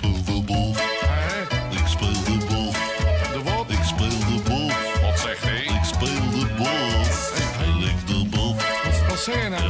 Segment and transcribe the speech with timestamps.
[0.00, 0.72] speel de.
[1.06, 1.42] Hè?
[1.70, 2.72] Ik speel de bal.
[3.32, 3.70] De wat?
[3.70, 4.70] Ik speel de bal.
[5.02, 5.62] Wat zegt hij?
[5.62, 6.46] Ik speel de.
[7.60, 8.54] En ik de bal.
[8.54, 9.69] Wat, wat zeg je nou?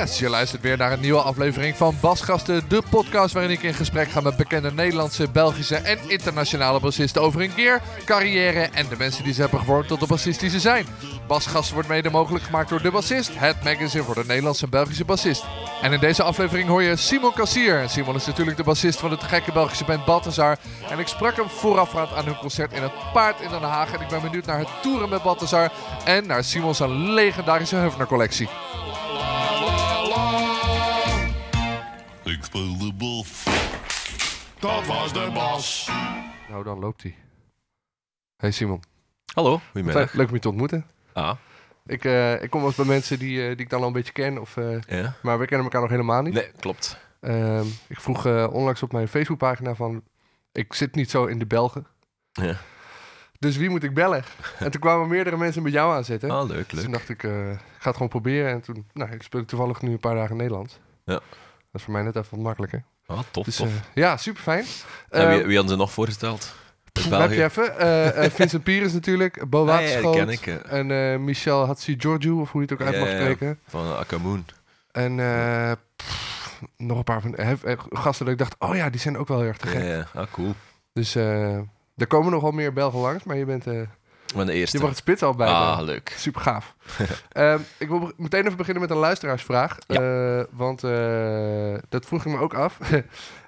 [0.00, 3.74] Yes, je luistert weer naar een nieuwe aflevering van Basgasten, de podcast waarin ik in
[3.74, 8.96] gesprek ga met bekende Nederlandse, Belgische en internationale bassisten over hun keer, carrière en de
[8.98, 10.86] mensen die ze hebben gevormd tot de bassist die ze zijn.
[11.26, 15.04] Basgasten wordt mede mogelijk gemaakt door De Bassist, het magazine voor de Nederlandse en Belgische
[15.04, 15.44] bassist.
[15.82, 17.88] En in deze aflevering hoor je Simon Kassier.
[17.88, 20.58] Simon is natuurlijk de bassist van de gekke Belgische band Balthazar.
[20.90, 23.92] En ik sprak hem voorafgaand aan hun concert in het Paard in Den Haag.
[23.92, 25.72] En ik ben benieuwd naar het toeren met Balthazar
[26.04, 28.48] en naar Simons legendarische Hufner collectie.
[32.36, 33.24] Ik speel de bal.
[34.58, 35.90] Dat was de bas.
[36.48, 37.14] Nou, dan loopt hij.
[38.36, 38.82] Hey Simon,
[39.34, 40.12] Hallo, goedemiddag.
[40.12, 40.86] leuk om je te ontmoeten.
[41.12, 41.32] Ah,
[41.86, 43.92] Ik, eh, ik kom wel eens bij mensen die, eh, die ik dan al een
[43.92, 45.14] beetje ken, of, eh, ja.
[45.22, 46.34] maar we kennen elkaar nog helemaal niet.
[46.34, 46.98] Nee, klopt.
[47.20, 50.02] Ehm, ik vroeg eh, onlangs op mijn Facebookpagina van,
[50.52, 51.86] ik zit niet zo in de Belgen,
[52.32, 52.56] Ja.
[53.38, 54.24] dus wie moet ik bellen?
[54.58, 56.30] en toen kwamen meerdere mensen met jou aan zitten.
[56.30, 56.92] Ah, leuk, Dus toen leuk.
[56.92, 58.50] dacht ik, eh, ik ga het gewoon proberen.
[58.50, 60.78] En toen, nou, ik speel toevallig nu een paar dagen Nederlands.
[61.04, 61.20] Ja.
[61.74, 62.82] Dat is voor mij net even wat makkelijker.
[63.06, 63.66] Ah, tof, Dus tof.
[63.68, 64.64] eh, ja, super fijn.
[65.08, 66.54] wie, wie hadden ze nog voorgesteld?
[67.10, 67.78] Heb je even?
[67.78, 70.46] Eh, eh, Vincent Pires natuurlijk, Bo Ah, ja, ken ik.
[70.46, 73.14] eh, En eh, Michel Hatsi Georgiou, of hoe je het ook uit Ja, mag ja,
[73.14, 73.20] ja.
[73.20, 73.58] spreken.
[73.68, 74.44] Van Akamoon.
[74.92, 78.90] En eh, pff, nog een paar van eh, eh, gasten dat ik dacht, oh ja,
[78.90, 79.82] die zijn ook wel heel erg te Ja, gek.
[80.12, 80.20] ja.
[80.20, 80.54] Ah, cool.
[80.92, 81.54] Dus eh,
[81.96, 83.80] er komen nog wel meer Belgen langs, maar je bent eh,
[84.34, 84.76] ben de eerste.
[84.76, 85.46] je mag het spits al bij.
[85.48, 86.14] ah, leuk.
[86.16, 86.74] Super gaaf.
[87.32, 89.78] Ehm, ik wil meteen even beginnen met een luisteraarsvraag.
[89.86, 91.33] Eh, want eh,
[91.94, 92.78] dat vroeg ik me ook af.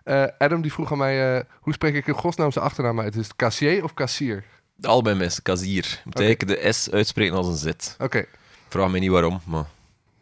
[0.07, 3.17] Eh, Adam die vroeg aan mij, eh, hoe spreek ik in godsnaam zijn achternaam uit?
[3.17, 4.45] Is het Cassier of Cassier?
[4.81, 6.03] Allebei mensen, Kazier.
[6.05, 7.95] Moet eigenlijk de S uitspreken als een Z.
[7.99, 8.25] Oké,
[8.69, 9.65] Vraag me niet waarom, maar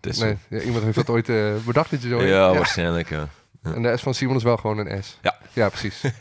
[0.00, 2.22] het is nee, ja, iemand heeft dat ooit eh, bedacht dat je zo.
[2.34, 3.08] Ja, waarschijnlijk.
[3.08, 3.28] Ja.
[3.62, 5.18] En de S van Simon is wel gewoon een S.
[5.22, 5.38] Ja.
[5.52, 6.00] Ja, precies.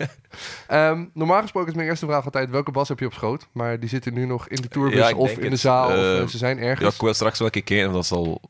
[0.68, 3.48] Ehm, normaal gesproken is mijn eerste vraag altijd, welke bas heb je op schoot?
[3.52, 6.38] Maar die zitten nu nog in de tourbus Ja, of in de zaal of ze
[6.38, 6.96] zijn ja, ergens.
[6.96, 8.42] ik wil straks wel een keer kijken of dat zal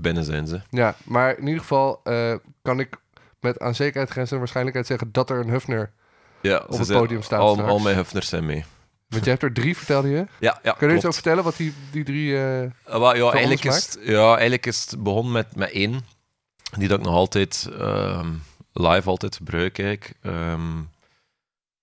[0.00, 0.46] binnen zijn.
[0.46, 0.60] Ze.
[0.70, 2.96] Ja, maar in ieder geval eh, kan ik
[3.40, 5.92] met aan zekerheid grenzende waarschijnlijkheid zeggen dat er een Hufner...
[6.40, 7.70] Ja, Op het podium staat Al, straks.
[7.70, 8.64] al mijn Hufners zijn mee.
[9.08, 10.26] Want je hebt er drie, vertelde je.
[10.38, 12.30] Ja, ja Kun je er iets over vertellen wat die, die drie...
[12.30, 16.00] Uh, ja, eigenlijk is, het, ja, eigenlijk is het begonnen met, met één.
[16.76, 18.32] Die dat ik nog altijd ehm,
[18.72, 19.78] live altijd gebruik.
[19.78, 20.78] Ehm,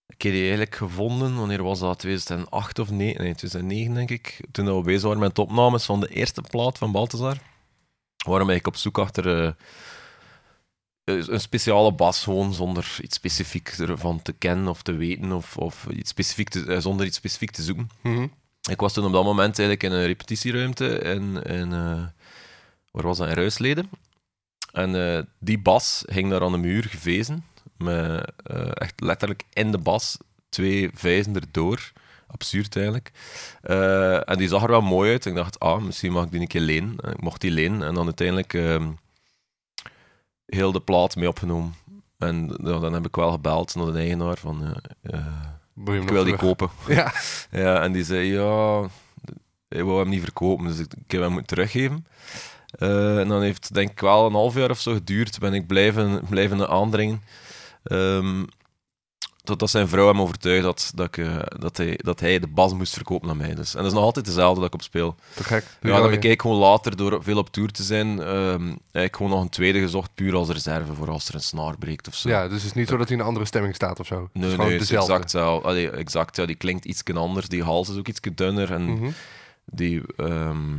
[0.08, 2.00] ik heb die eigenlijk gevonden, wanneer was dat?
[2.00, 4.40] 2008 of nee, nee 2009 denk ik.
[4.52, 7.38] Toen we bezig waren met opnames van de eerste plaat van Balthazar.
[8.24, 9.52] Waarom ik op zoek achter eh,
[11.04, 15.32] een speciale bas, gewoon zonder iets specifiek ervan te kennen of te weten.
[15.32, 17.90] Of, of iets specifiek te, eh, zonder iets specifiek te zoeken.
[18.02, 18.28] mhm.
[18.70, 22.06] Ik was toen op dat moment eigenlijk in een repetitieruimte in, in eh,
[22.92, 23.90] waar was dat, in Ruisleden.
[24.72, 27.46] En eh, die bas hing daar aan de muur gevezen,
[27.78, 30.18] met eh, echt letterlijk in de bas
[30.50, 31.92] twee vijzen erdoor.
[32.34, 33.12] Absurd eigenlijk.
[33.62, 35.26] Eh, en die zag er wel mooi uit.
[35.26, 36.96] Ik dacht, ah, misschien mag ik die een keer lenen.
[36.98, 38.92] En ik mocht die lenen en dan uiteindelijk ehm,
[40.46, 41.76] heel de plaat mee opgenomen.
[42.18, 44.62] En dan heb ik wel gebeld naar de eigenaar van,
[45.86, 46.70] hem ik wil die kopen.
[46.88, 47.14] Ja,
[47.52, 48.88] Ja, en die zei, ja,
[49.68, 52.06] hij wou hem niet verkopen, dus ik, ik heb hem moeten teruggeven.
[52.78, 55.68] En dan heeft het denk ik wel een half jaar of zo geduurd, ben ik
[55.68, 57.22] blijven, blijven aandringen.
[57.84, 58.44] Ehm
[59.44, 62.74] totdat zijn vrouw hem overtuigd had dat, ik, eh, dat, hij, dat hij de bas
[62.74, 63.56] moest verkopen aan mij.
[63.56, 63.72] Dus.
[63.76, 65.16] En dat is nog altijd dezelfde dat ik op speel.
[65.36, 65.66] te gek.
[65.82, 69.32] Ja, dan heb ik gewoon later, door veel op tour te zijn, ehm eigenlijk gewoon
[69.32, 72.30] nog een tweede gezocht, puur als reserve voor als er een snaar breekt of zo.
[72.30, 74.30] Ja, dus het is niet zo dat hij in een andere stemming staat of zo.
[74.34, 75.14] Nee, nee, het is dezelfde.
[75.14, 75.58] exact zo.
[75.58, 79.10] Allee, exact, ja, die klinkt iets anders, die hals is ook iets dunner en Mhm.
[79.66, 80.78] die, ehm,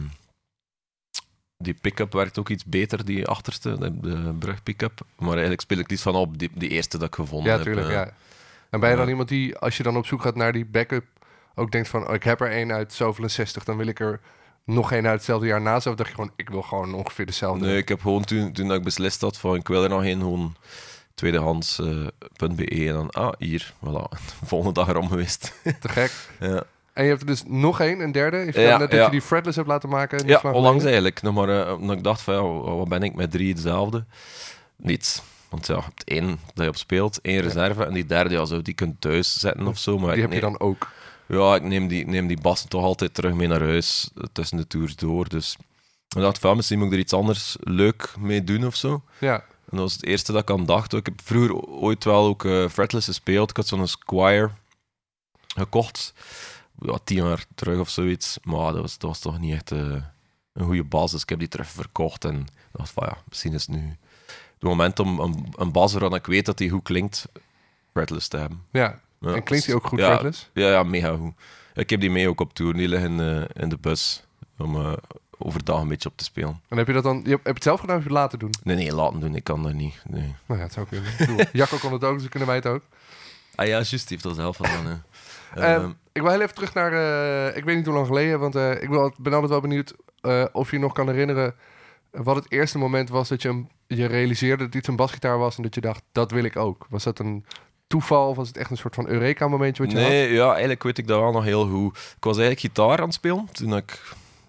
[1.57, 5.01] die pick-up werkt ook iets beter, die achterste, de, de brug-pick-up.
[5.19, 7.67] Maar eigenlijk speel ik liefst van op die, die eerste dat ik gevonden Ja, heb.
[7.67, 7.93] tuurlijk, eh.
[7.93, 8.13] ja.
[8.75, 11.05] En ben je dan iemand die, als je dan op zoek gaat naar die backup,
[11.55, 14.01] ook denkt van, oh, ik heb er één uit zoveel en 60, dan wil ik
[14.01, 14.21] er
[14.65, 15.87] nog één uit hetzelfde jaar naast.
[15.87, 17.67] Of dacht je gewoon, ik wil gewoon ongeveer dezelfde.
[17.67, 20.21] Nee, ik heb gewoon toen, toen ik beslist had van ik wil er nog één,
[20.21, 20.57] gewoon
[21.15, 24.19] tweedehands.be en dan, ah, hier, voilà.
[24.45, 25.53] Volgende dag erom geweest.
[25.81, 26.13] Te gek.
[26.41, 26.63] ja,
[26.93, 28.51] En je hebt er dus nog één, een derde.
[28.53, 30.27] Ja, net dat je die fretless hebt laten maken.
[30.27, 31.23] ja lang onlangs eigenlijk.
[31.23, 32.43] Nog maar, eh, omdat ik dacht van, ja,
[32.75, 34.05] wat ben ik met drie hetzelfde?
[34.77, 35.23] Niets.
[35.55, 38.45] Want ja, je hebt één dat je op speelt, één reserve, en die derde, ja,
[38.45, 39.99] zou die kunt thuis zetten of zo.
[39.99, 40.91] Maar Die heb je dan ook.
[41.27, 44.57] Ja, ik neem die, neem die bassen toch altijd terug mee naar huis, eh, tussen
[44.57, 45.29] de tours door.
[45.29, 45.57] Dus
[46.09, 49.03] ik dacht van, misschien moet ik er iets anders leuk mee doen of zo.
[49.19, 49.35] Ja.
[49.41, 50.93] En dat was het eerste dat ik aan dacht.
[50.93, 53.51] Ik heb vroeger ooit wel ook eh, fretless gespeeld.
[53.51, 54.51] Ik had zo'n Squire
[55.57, 56.15] gekocht.
[56.79, 58.39] Ja, tien jaar terug of zoiets.
[58.43, 59.73] Maar dat was, dat was toch niet echt...
[59.73, 59.97] eh,
[60.53, 61.11] een goede bas.
[61.11, 63.97] Dus ik heb die terug verkocht en dacht van ja, misschien is het nu
[64.65, 67.29] het moment om een, een bas waarvan ik weet dat die goed klinkt,
[67.93, 68.63] fretless te hebben.
[68.71, 69.01] Ja.
[69.21, 70.51] Ja, En klinkt die ook goed ja, fretless?
[70.53, 71.33] Ja, ja, mega goed.
[71.75, 72.73] Ik heb die mee ook op tour.
[72.73, 74.25] Die liggen in, eh, in de bus
[74.59, 74.93] om eh,
[75.39, 76.61] overdag een beetje op te spelen.
[76.69, 77.21] En heb je dat dan...
[77.25, 78.51] Je, heb je het zelf gedaan of heb je het laten doen?
[78.63, 79.35] Nee, nee, laten doen.
[79.35, 80.03] Ik kan dat niet.
[80.09, 80.35] Nee.
[80.47, 81.49] Nou ja, het zou kunnen.
[81.53, 82.83] Jacco kon het ook, dus dan kunnen wij het ook.
[83.55, 84.87] Ah ja, juist, die heeft dat zelf gedaan.
[84.87, 86.93] Ehm, Ehm, ik wil heel even terug naar...
[86.93, 89.95] eh, ik weet niet hoe lang geleden, want eh, ik wil, ben altijd wel benieuwd
[90.21, 91.55] eh, of je nog kan herinneren
[92.15, 95.57] wat het eerste moment was dat je, een, je realiseerde dat iets een basgitaar was
[95.57, 96.87] en dat je dacht, dat wil ik ook.
[96.91, 97.45] Was dat een
[97.87, 100.09] toeval of was het echt een soort van Eureka-momentje wat je had?
[100.09, 101.97] nee, ja, eigenlijk weet ik dat wel nog heel goed.
[101.97, 104.03] Ik was eigenlijk gitaar aan het spelen toen ik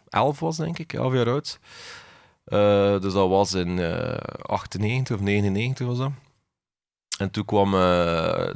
[0.10, 1.60] elf was, denk ik, elf jaar oud.
[2.46, 6.12] Eh, dus dat was in eh 98 of 99 was dat.
[7.18, 7.80] En toen kwam eh,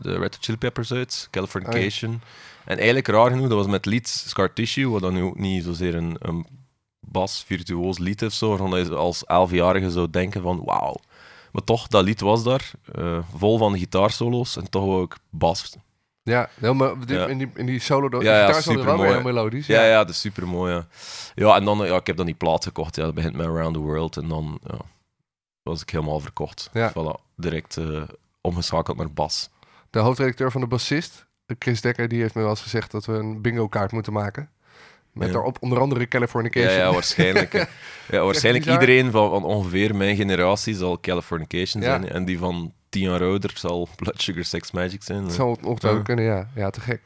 [0.02, 2.22] de Red Hot Chili Peppers uit, Californication.
[2.66, 5.64] En eigenlijk raar genoeg, dat was met lied Scar Tissue, wat dan nu ook niet
[5.64, 6.46] zozeer een, een
[7.12, 10.96] bas, virtuoos lied of zo, waarvan je als elfjarige zou denken van wauw.
[11.52, 15.76] Maar toch, dat lied was daar, eh, vol van gitaarsolo's en toch ook bas.
[16.24, 17.26] Ja, helemaal, die- Ja.
[17.28, 18.62] In, die, in die solo, Ja, ja,
[18.98, 19.68] wel melodisch.
[19.68, 20.74] Ja, ja, dat is super mooi.
[20.74, 20.88] Ja.
[21.36, 22.96] ja, en dan, ja, ik heb dan die plaat gekocht.
[22.96, 24.18] Ja, dat begint met Around the World.
[24.18, 24.78] En dan ja,
[25.64, 26.70] was ik helemaal verkocht.
[26.74, 26.92] Ja.
[26.92, 28.02] Voilà, direct eh,
[28.42, 29.50] omgeschakeld naar bas.
[29.90, 31.26] De hoofdredacteur van de bassist,
[31.60, 34.50] Chris Dekker, die heeft me wel eens gezegd dat we een bingo kaart moeten maken.
[35.20, 35.34] Met Ja.
[35.34, 36.74] daarop onder andere Californication.
[36.78, 37.54] ja, waarschijnlijk.
[38.10, 42.10] ja, waarschijnlijk iedereen van, van ongeveer mijn generatie zal Californication zijn.
[42.10, 45.22] En die van tien jaar ouder zal Blood Sugar Sex Magic zijn.
[45.24, 46.50] Dat zou ongetwijfeld kunnen, ja.
[46.56, 47.02] Ja, te gek.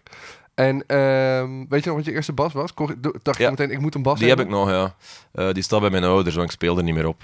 [0.54, 2.74] En ehm, weet je nog wat je eerste bas was?
[3.22, 4.96] Dacht je meteen, ik moet een bas Die heb ik nog, ja.
[5.32, 7.22] Eh, die staat bij mijn ouders, want ik speel er niet meer op.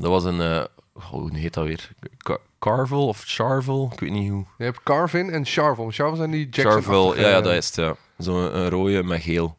[0.00, 0.40] Dat was een...
[0.40, 1.90] oh, hoe heet dat weer?
[2.18, 3.90] Ca- Carvel of Charvel?
[3.92, 4.44] Ik weet niet hoe.
[4.58, 5.90] Je hebt Carvin en Charvel.
[5.90, 7.94] Charvel zijn die Jackson Charvel, ja, ja, dat is het, ja.
[8.18, 9.56] Zo'n een rode met geel.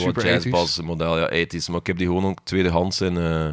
[0.00, 1.68] Super jazzbas model, ja, ethisch.
[1.68, 3.48] Maar ik heb die gewoon ook tweedehands in, eh,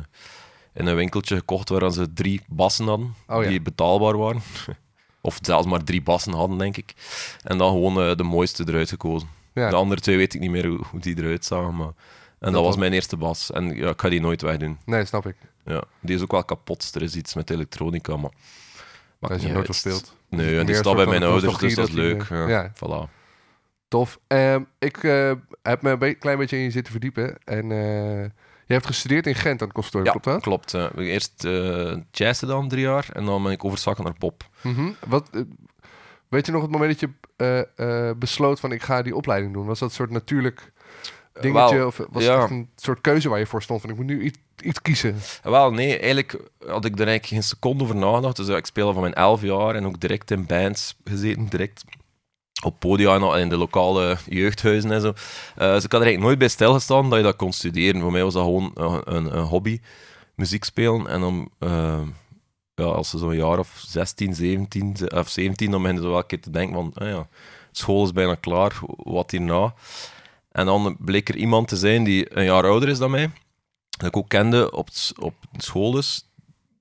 [0.74, 3.50] in een winkeltje gekocht waar ze drie bassen hadden, Oh, ja.
[3.50, 4.42] die betaalbaar waren.
[5.22, 6.94] of zelfs maar drie bassen hadden, denk ik.
[7.44, 9.28] En dan gewoon eh, de mooiste eruit gekozen.
[9.54, 9.70] Ja.
[9.70, 11.88] De andere twee weet ik niet meer hoe, hoe die eruit zagen, maar...
[11.88, 13.52] En dat, Dat was mijn eerste bas.
[13.52, 14.78] En ja, ik ga die nooit wegdoen.
[14.86, 15.36] Nee, snap ik.
[15.66, 15.84] Ja.
[16.00, 16.92] Die is ook wel kapot.
[16.96, 18.32] Er is iets met elektronica, maar...
[19.20, 20.16] Als je nooit gespeeld.
[20.30, 22.22] Nee, en die staat bij mijn ouders, dus dat is dat leuk.
[22.30, 22.72] eh, Ja, ja.
[22.76, 23.10] Voilà.
[23.94, 24.20] Tof.
[24.28, 25.32] Ehm, ik eh,
[25.62, 27.38] heb me een klein beetje in je zitten verdiepen.
[27.44, 28.24] En eh,
[28.66, 30.72] je hebt gestudeerd in Gent aan het conservatorium, Ja, klopt dat?
[30.74, 30.96] klopt.
[30.96, 31.04] ja.
[31.04, 34.44] Eerst eh jazz gedaan, drie jaar, en dan ben ik overzakken naar pop.
[34.62, 34.92] Mhm.
[35.08, 35.42] Wat, eh,
[36.30, 39.54] weet je nog het moment dat je eh, eh, besloot van ik ga die opleiding
[39.54, 39.66] doen?
[39.66, 40.72] Was dat een soort natuurlijk
[41.42, 41.86] dingetje?
[41.86, 42.42] of was ja.
[42.42, 43.82] het een soort keuze waar je voor stond?
[43.82, 45.16] Van ik moet nu iets, iets kiezen.
[45.44, 46.32] Eh, Wel, nee, eigenlijk
[46.68, 48.36] had ik er eigenlijk geen seconde over nagedacht.
[48.36, 51.84] Dus ik speelde van mijn elf jaar en ook direct in bands gezeten, direct
[52.64, 55.14] op podia en in de lokale jeugdhuizen en zo.
[55.56, 58.02] Eh, dus ik had er eigenlijk nooit bij stilgestaan dat je dat kon studeren.
[58.02, 59.80] Voor mij was dat gewoon een, een, hobby,
[60.36, 61.08] muziek spelen.
[61.08, 62.02] En dan, eh,
[62.76, 66.10] ja, als ze zo'n jaar of 16, 17, ze- of 17, dan begin je zo
[66.10, 67.28] wel een keer te denken van, ah ja,
[67.72, 69.74] school is bijna klaar, wat hierna?
[70.52, 73.32] En dan bleek er iemand te zijn die een jaar ouder is dan mij,
[73.98, 74.88] dat ik ook kende op,
[75.20, 76.28] op school dus,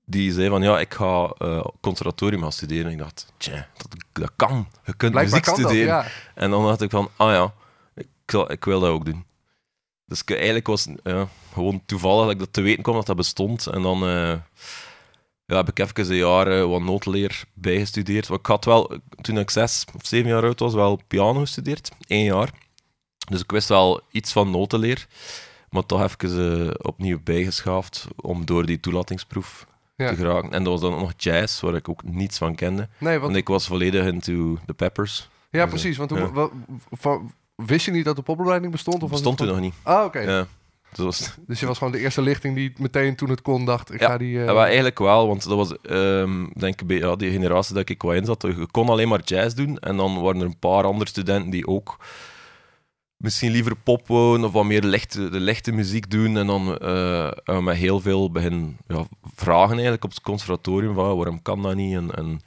[0.05, 2.85] die zei van, ja, ik ga eh, conservatorium gaan studeren.
[2.85, 4.67] En ik dacht, tja, dat, dat kan.
[4.85, 5.85] Je kunt Blijkbaar muziek dat, studeren.
[5.85, 6.05] ja.
[6.35, 7.53] En dan dacht ik van, ah ja,
[7.95, 9.25] ik, ik wil dat ook doen.
[10.05, 13.05] Dus ik, eigenlijk was het ja, gewoon toevallig dat ik dat te weten kwam dat
[13.05, 13.67] dat bestond.
[13.67, 14.35] En dan eh,
[15.45, 18.27] ja, heb ik even een jaar eh, wat noodleer bijgestudeerd.
[18.27, 21.91] Want ik had wel, toen ik zes of zeven jaar oud was, wel piano gestudeerd.
[22.07, 22.49] Eén jaar.
[23.29, 25.07] Dus ik wist wel iets van notenleer.
[25.69, 30.09] Maar toch even opnieuw bijgeschaafd om door die toelatingsproef Ja.
[30.09, 30.51] te geraken.
[30.51, 32.87] En dat was dan ook nog jazz, waar ik ook niets van kende.
[32.97, 35.29] Nee, want, Want ik was volledig into the Peppers.
[35.49, 35.97] ja, precies.
[35.97, 36.31] Want hoe, ja.
[36.31, 36.49] wa-
[36.91, 39.03] van- wist je niet dat de popopleiding bestond?
[39.03, 39.73] Of bestond toen nog niet.
[39.83, 40.19] Ah, oké.
[40.19, 40.45] Ja.
[40.95, 43.99] Dus Dus je was gewoon de eerste lichting die meteen toen het kon dacht, ik
[43.99, 44.39] Ja, ga die...
[44.39, 47.75] eh, Ja, wel, eigenlijk wel, want dat was ehm, denk ik bij ja, die generatie
[47.75, 48.41] dat ik wel in zat.
[48.41, 51.67] Je kon alleen maar jazz doen en dan waren er een paar andere studenten die
[51.67, 51.97] ook
[53.23, 56.37] misschien liever pop wouden of wat meer lichte, de lichte muziek doen.
[56.37, 61.17] En dan eh, eh, met heel veel begin ja, vragen eigenlijk op het conservatorium van
[61.17, 61.95] waarom kan dat niet?
[61.95, 62.41] En, en,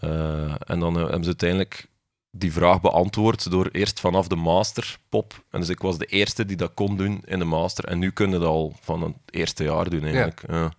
[0.00, 1.86] eh, en dan hebben ze uiteindelijk
[2.30, 5.44] die vraag beantwoord door eerst vanaf de master pop.
[5.50, 7.84] En dus ik was de eerste die dat kon doen in de master.
[7.84, 10.42] En nu kunnen dat al van het eerste jaar doen eigenlijk.
[10.48, 10.72] Ja.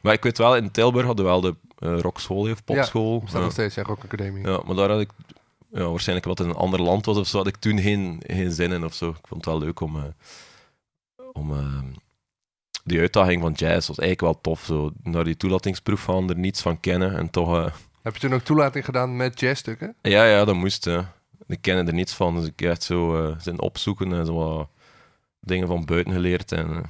[0.00, 1.54] Maar ik weet wel, in Tilburg hadden we wel de
[2.00, 3.22] rockschool of popschool.
[3.32, 3.38] Ja.
[3.38, 4.46] nog steeds, ja, Rock Academie.
[4.46, 5.10] Ja, maar daar had ik
[5.72, 8.50] ja, waarschijnlijk wat in een ander land was of zo, had ik toen geen, geen
[8.52, 9.08] zin in of zo.
[9.08, 10.04] Ik vond het wel leuk om, eh,
[11.32, 11.82] om eh,
[12.84, 14.64] die uitdaging van jazz was eigenlijk wel tof.
[14.64, 14.90] Zo.
[15.02, 17.56] Naar die toelatingsproef gaan, er niets van kennen en toch.
[17.56, 17.72] eh,
[18.02, 19.94] Heb je toen ook toelating gedaan met jazzstukken?
[20.02, 20.86] ja, ja, dat moest.
[21.46, 24.68] Ik kende er niets van, dus ik echt zo eh zijn opzoeken en zo wat
[25.40, 26.82] dingen van buiten geleerd en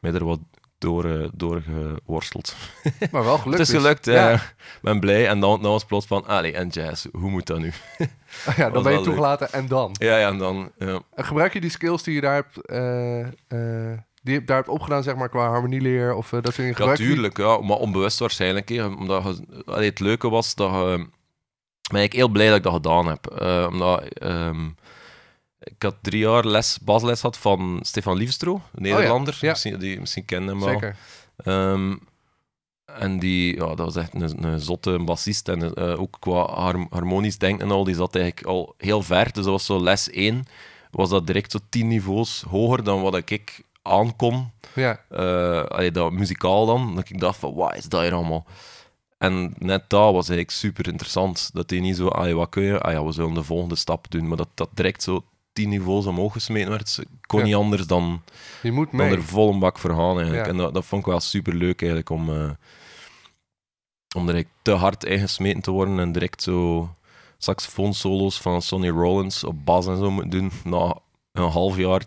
[0.00, 0.40] mij er wat
[0.84, 2.56] door, eh, doorgeworsteld.
[3.12, 3.58] Maar wel gelukt.
[3.58, 3.82] Het is dus.
[3.82, 4.32] gelukt, ja.
[4.32, 5.28] Ik ben blij.
[5.28, 7.72] En dan, dan was het plots van, allee, en jazz, hoe moet dat nu?
[8.56, 9.94] ja, dan ben je toegelaten en dan.
[9.98, 10.72] Ja, ja, en dan...
[10.78, 11.00] Ja.
[11.14, 14.68] En gebruik je die skills die je daar hebt, eh, eh, die je daar hebt
[14.68, 16.70] opgedaan, zeg maar, qua harmonieleer of dat soort dingen?
[16.70, 17.12] Ja, Gebruik je die?
[17.12, 18.68] tuurlijk, ja, maar onbewust waarschijnlijk.
[18.68, 21.06] hè, omdat je, allee, het leuke was dat je...
[21.92, 23.42] Ben ik heel blij dat ik dat gedaan heb.
[23.72, 24.68] omdat ehm,
[25.64, 29.34] ik had drie jaar les, basles had van Stefan Liefstro, een Nederlander.
[29.34, 29.50] Oh ja.
[29.50, 30.68] Misschien, die, misschien kennen hem wel.
[30.72, 30.96] Zeker.
[31.36, 31.96] Ehm,
[32.84, 35.48] en die, ja, dat was echt een, een zotte bassist.
[35.48, 39.24] En eh, ook qua har- harmonisch denken en al, die zat eigenlijk al heel ver.
[39.24, 40.44] Dus dat was zo les 1,
[40.90, 44.52] was dat direct zo tien niveaus hoger dan wat ik aankom.
[44.74, 45.00] Ja,
[45.68, 46.94] allee, dat muzikaal dan.
[46.94, 48.46] Dat ik dacht van, wat is dat hier allemaal?
[49.18, 51.50] En net dat was eigenlijk super interessant.
[51.52, 52.80] Dat hij niet zo, ah, wat kun je?
[52.80, 54.28] Ah ja, we zullen de volgende stap doen.
[54.28, 56.98] Maar dat dat direct zo tien niveaus omhoog gesmeten werd.
[57.00, 57.44] Ik kon Ja.
[57.44, 58.22] niet anders dan,
[58.62, 60.44] je moet dan er vol een bak voor gaan eigenlijk.
[60.44, 60.50] Ja.
[60.50, 62.50] En dat, dat vond ik wel super leuk eigenlijk om, eh
[64.16, 66.88] om direct te hard ingesmeten te worden en direct zo
[67.38, 70.98] saxofoonsolo's van Sonny Rollins op bas en zo moeten doen na
[71.32, 72.02] een half jaar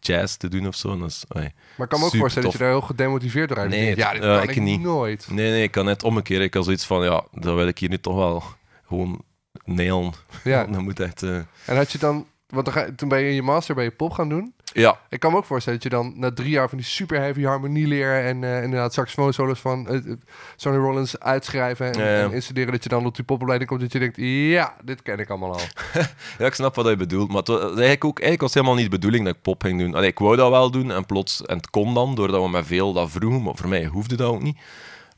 [0.00, 0.92] jazz te doen of zo.
[0.92, 1.24] En Dat is.
[1.28, 3.96] Maar ik kan me ook voorstellen dat je daar heel gedemotiveerd door Nee.
[3.96, 4.80] Ja, dit eh, kan ik niet.
[4.80, 5.26] nooit.
[5.30, 6.42] Nee, nee, ik kan net omkeren.
[6.42, 8.42] Ik had zoiets van, ja, dat wil ik hier nu toch wel
[8.86, 9.22] gewoon
[9.64, 10.12] nailen.
[10.44, 10.64] Ja.
[10.72, 11.22] Dat moet echt...
[11.22, 13.84] eh, En had je dan, want dan ga, toen ben je in je master bij
[13.84, 14.54] je pop gaan doen.
[14.72, 17.18] Ja, Ik kan me ook voorstellen dat je dan na drie jaar van die super
[17.18, 20.12] heavy harmonieleer en eh inderdaad saxofoonsolos van eh,
[20.56, 23.98] Sonny Rollins uitschrijven en, en instuderen, dat je dan op die popopleiding komt dat je
[23.98, 25.60] denkt, ja, dit ken ik allemaal al.
[26.38, 27.28] ja, ik snap wat je bedoelt.
[27.28, 29.78] Maar het was eigenlijk, ook, eigenlijk was helemaal niet de bedoeling dat ik pop ging
[29.78, 29.94] doen.
[29.94, 31.42] Allee, ik wou dat wel doen en plots...
[31.42, 33.42] En het kon dan, doordat we met veel dat vroegen.
[33.42, 34.58] Maar voor mij hoefde dat ook niet.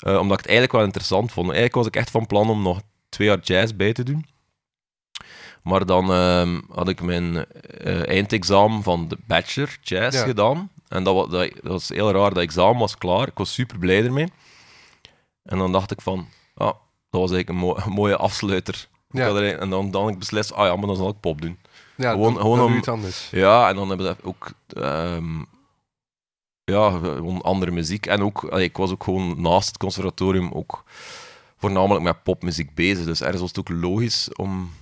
[0.02, 1.46] Omdat ik het eigenlijk wel interessant vond.
[1.46, 4.26] Eigenlijk was ik echt van plan om nog twee jaar jazz bij te doen.
[5.64, 10.24] Maar dan ehm, had ik mijn eh, eindexamen van de bachelor jazz Ja.
[10.24, 10.70] gedaan.
[10.88, 12.34] En dat was, dat, dat was heel raar.
[12.34, 13.28] Dat examen was klaar.
[13.28, 14.28] Ik was super blij ermee.
[15.42, 16.28] En dan dacht ik van...
[16.54, 16.66] Ah,
[17.10, 18.88] dat was eigenlijk een, mo- een mooie afsluiter.
[19.10, 19.26] Ja.
[19.28, 21.58] er- en dan, dan had ik beslist, ah ja, maar dan zal ik pop doen.
[21.96, 23.28] Ja, Gewoon- dan, gewoon dan om- iets anders.
[23.30, 25.38] Ja, en dan hebben we ook ehm,
[26.64, 28.06] ja, gewoon andere muziek.
[28.06, 30.84] En ook, allee, ik was ook gewoon naast het conservatorium ook
[31.56, 33.04] voornamelijk met popmuziek bezig.
[33.04, 34.72] Dus ergens was het ook logisch om,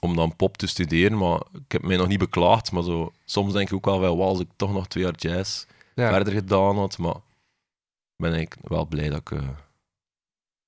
[0.00, 1.18] om dan pop te studeren.
[1.18, 2.72] Maar ik heb mij nog niet beklaagd.
[2.72, 5.14] Maar zo, soms denk ik ook wel, wel wow, als ik toch nog twee jaar
[5.16, 5.64] jazz
[5.94, 6.08] Ja.
[6.12, 6.98] verder gedaan had.
[6.98, 9.38] Maar ik ben eigenlijk wel blij dat ik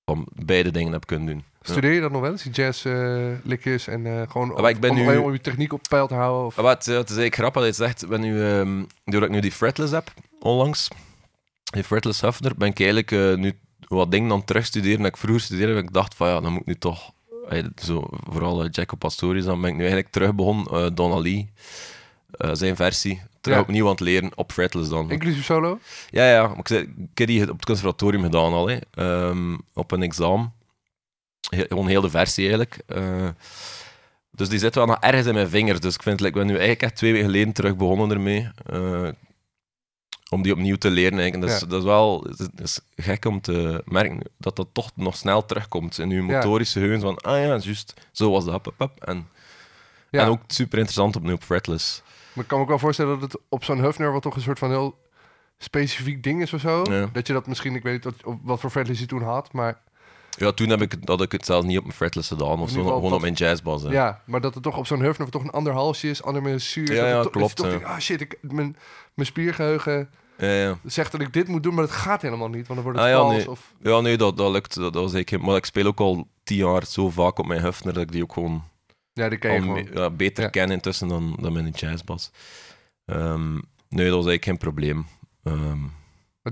[0.05, 1.45] van beide dingen heb kunnen doen.
[1.63, 4.81] Studeer je dat nog wel eens, die jazz eh liedjes en eh, gewoon maar ik
[4.81, 6.47] ben nu- om je techniek op peil te houden?
[6.47, 6.55] Of...
[6.55, 8.03] Wat, het is eigenlijk grappig dat je zegt.
[8.03, 10.89] Ik Ben nu, ehm, doordat ik nu die fretless heb, onlangs,
[11.65, 13.59] die fretless Huffner, ben ik eigenlijk nu
[13.89, 15.73] wat dingen het terugstuderen dat ik vroeger studeerde.
[15.73, 17.13] En ik dacht van ja, dan moet ik nu toch,
[17.83, 21.50] zo, vooral uh, Jacob Pastorius, dan ben ik nu eigenlijk terug begonnen, eh Donna Lee,
[22.30, 23.62] eh, zijn versie, terug Ja.
[23.64, 25.11] opnieuw aan het leren op fretless dan.
[25.11, 25.78] Inclusief solo?
[26.11, 26.80] Ja, ja, maar ik, zei,
[27.12, 28.78] ik heb die op het conservatorium gedaan al, hè.
[28.90, 30.52] Ehm, op een examen.
[31.49, 32.83] He- gewoon heel de versie eigenlijk.
[32.87, 33.28] Eh,
[34.30, 35.80] dus die zit wel nog ergens in mijn vingers.
[35.80, 38.49] Dus ik vind, ik ben nu eigenlijk echt twee weken geleden terug begonnen ermee.
[38.66, 39.09] eh,
[40.31, 41.19] om die opnieuw te leren.
[41.19, 41.35] Eigenlijk.
[41.35, 41.67] En dat, is, Ja.
[41.67, 45.99] dat is wel het is gek om te merken dat dat toch nog snel terugkomt
[45.99, 46.35] in uw Ja.
[46.37, 47.01] motorische geheugen.
[47.01, 48.63] Van, ah ja, juist, zo was dat.
[48.77, 48.91] Pup.
[49.05, 49.29] En,
[50.11, 50.23] Ja.
[50.23, 52.03] en ook super interessant opnieuw op fretless.
[52.33, 54.43] Maar ik kan me ook wel voorstellen dat het op zo'n Huffner wat toch een
[54.43, 54.99] soort van heel
[55.59, 56.83] specifiek ding is of zo.
[56.91, 57.09] Ja.
[57.13, 59.81] Dat je dat misschien, ik weet niet wat, wat voor fretless je toen had, maar
[60.39, 62.61] Ja, toen heb ik, het- had ik het zelfs niet op mijn fretless gedaan.
[62.61, 63.83] Of zo, geval gewoon dat- op mijn jazzbas.
[63.83, 63.91] hè.
[63.91, 66.93] ja, maar dat het toch op zo'n Huffner toch een ander halsje is, ander mensuur.
[66.95, 67.79] Ja, dat ja, klopt, Dat ja.
[67.87, 68.77] ah shit, ik, mijn,
[69.15, 70.79] mijn spiergeheugen Ja, ja.
[70.85, 73.07] zegt dat ik dit moet doen, maar dat gaat helemaal niet, want dan wordt het
[73.09, 73.35] Ah, ja, vals.
[73.37, 73.51] nee.
[73.51, 74.75] Of, Ja, nee, dat, dat lukt.
[74.75, 77.61] Dat, dat was eigenlijk, maar ik speel ook al tien jaar zo vaak op mijn
[77.63, 78.65] Huffner dat ik die ook gewoon,
[79.13, 79.89] ja, die ken je al gewoon.
[79.95, 80.51] me- ja, beter Ja.
[80.51, 82.31] ken intussen dan, dan mijn jazzbas.
[83.05, 83.53] Ehm,
[83.89, 85.07] nee, dat was eigenlijk geen probleem.
[85.43, 85.79] Ehm,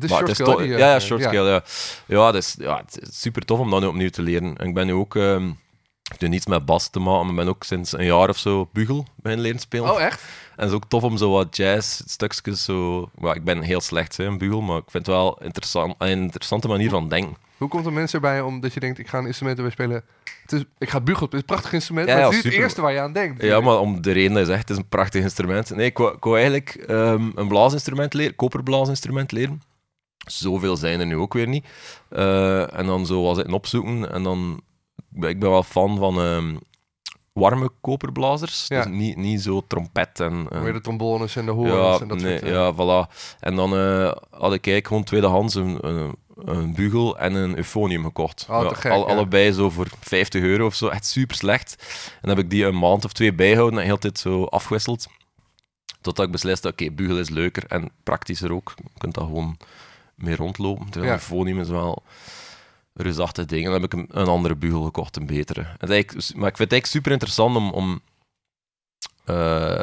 [0.01, 1.29] Het is maar short scale, ja, ja, short ja.
[1.29, 1.63] scale, ja.
[2.07, 4.57] Ja, het is, ja, het is super tof om dat nu opnieuw te leren.
[4.57, 5.51] En ik ben nu ook, ehm
[6.09, 8.29] ik heb nu niets met bas te maken, maar ik ben ook sinds een jaar
[8.29, 9.91] of zo bugel beginnen leren spelen.
[9.91, 10.21] Oh, echt?
[10.57, 13.11] En het is ook tof om zo wat jazz-stukjes zo...
[13.15, 16.09] well, ik ben heel slecht hè, in bugel, maar ik vind het wel interessant, een
[16.09, 17.37] interessante manier van denken.
[17.57, 20.05] Hoe komt er mensen erbij omdat je denkt, ik ga een instrument erbij spelen?
[20.43, 22.53] Het is, ik ga bugelen, het is een prachtig instrument, Ja, maar het is het
[22.53, 23.43] eerste waar je aan denkt.
[23.43, 25.71] Ja, maar om de reden dat je zegt, het is een prachtig instrument.
[25.71, 29.63] Nee, ik wou, ik wou eigenlijk ehm, een blaasinstrument leren, koperblaasinstrument leren.
[30.33, 31.65] Zoveel zijn er nu ook weer niet.
[32.09, 34.13] Eh, en dan zo was het opzoeken.
[34.13, 34.61] En dan,
[35.15, 36.57] ik ben wel fan van ehm,
[37.33, 38.65] warme koperblazers.
[38.69, 38.83] Ja.
[38.83, 40.47] Dus niet, niet zo trompet en...
[40.51, 42.51] en- Weer de trombones en de horens ja, en dat nee, soort...
[42.51, 43.13] ja, voilà.
[43.41, 48.05] En dan eh, had ik eigenlijk gewoon tweedehands een, een, een bugel en een euphonium
[48.05, 48.47] gekocht.
[48.51, 49.09] Oh, Ja, gek, al-.
[49.09, 50.89] Allebei zo voor 50 euro of zo.
[50.89, 51.77] Echt super slecht.
[52.13, 55.07] En dan heb ik die een maand of twee bijgehouden en heel tijd zo afgewisseld.
[56.01, 58.73] Totdat ik besliste, oké, bugel is leuker en praktischer ook.
[58.77, 59.57] Je kunt dat gewoon
[60.19, 60.91] mee rondlopen.
[60.91, 61.19] Terwijl Ja.
[61.21, 62.03] phonium is wel
[62.95, 63.65] een reusachtig ding.
[63.65, 65.63] En dan heb ik een, een andere bugel gekocht, een betere.
[65.63, 68.01] Maar ik vind het eigenlijk super interessant om, om,
[69.25, 69.81] eh,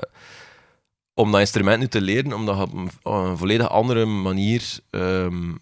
[1.14, 4.80] om dat instrument nu te leren, omdat je op een, op een volledig andere manier
[4.90, 5.54] ehm,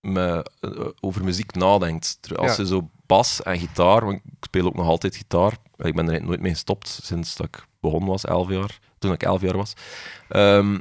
[0.00, 2.18] me, eh, over muziek nadenkt.
[2.36, 2.62] Als Ja.
[2.62, 5.56] je zo bas en gitaar, want ik speel ook nog altijd gitaar.
[5.76, 8.78] Ik ben er nooit mee gestopt sinds dat ik begonnen was, elf jaar.
[8.98, 9.72] Toen ik elf jaar was.
[10.28, 10.78] Ehm,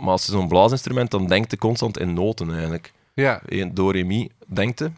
[0.00, 2.92] maar als je zo'n blaasinstrument, dan denkt je constant in noten eigenlijk.
[3.14, 4.90] Ja, Eén do, re, mi, denkt je.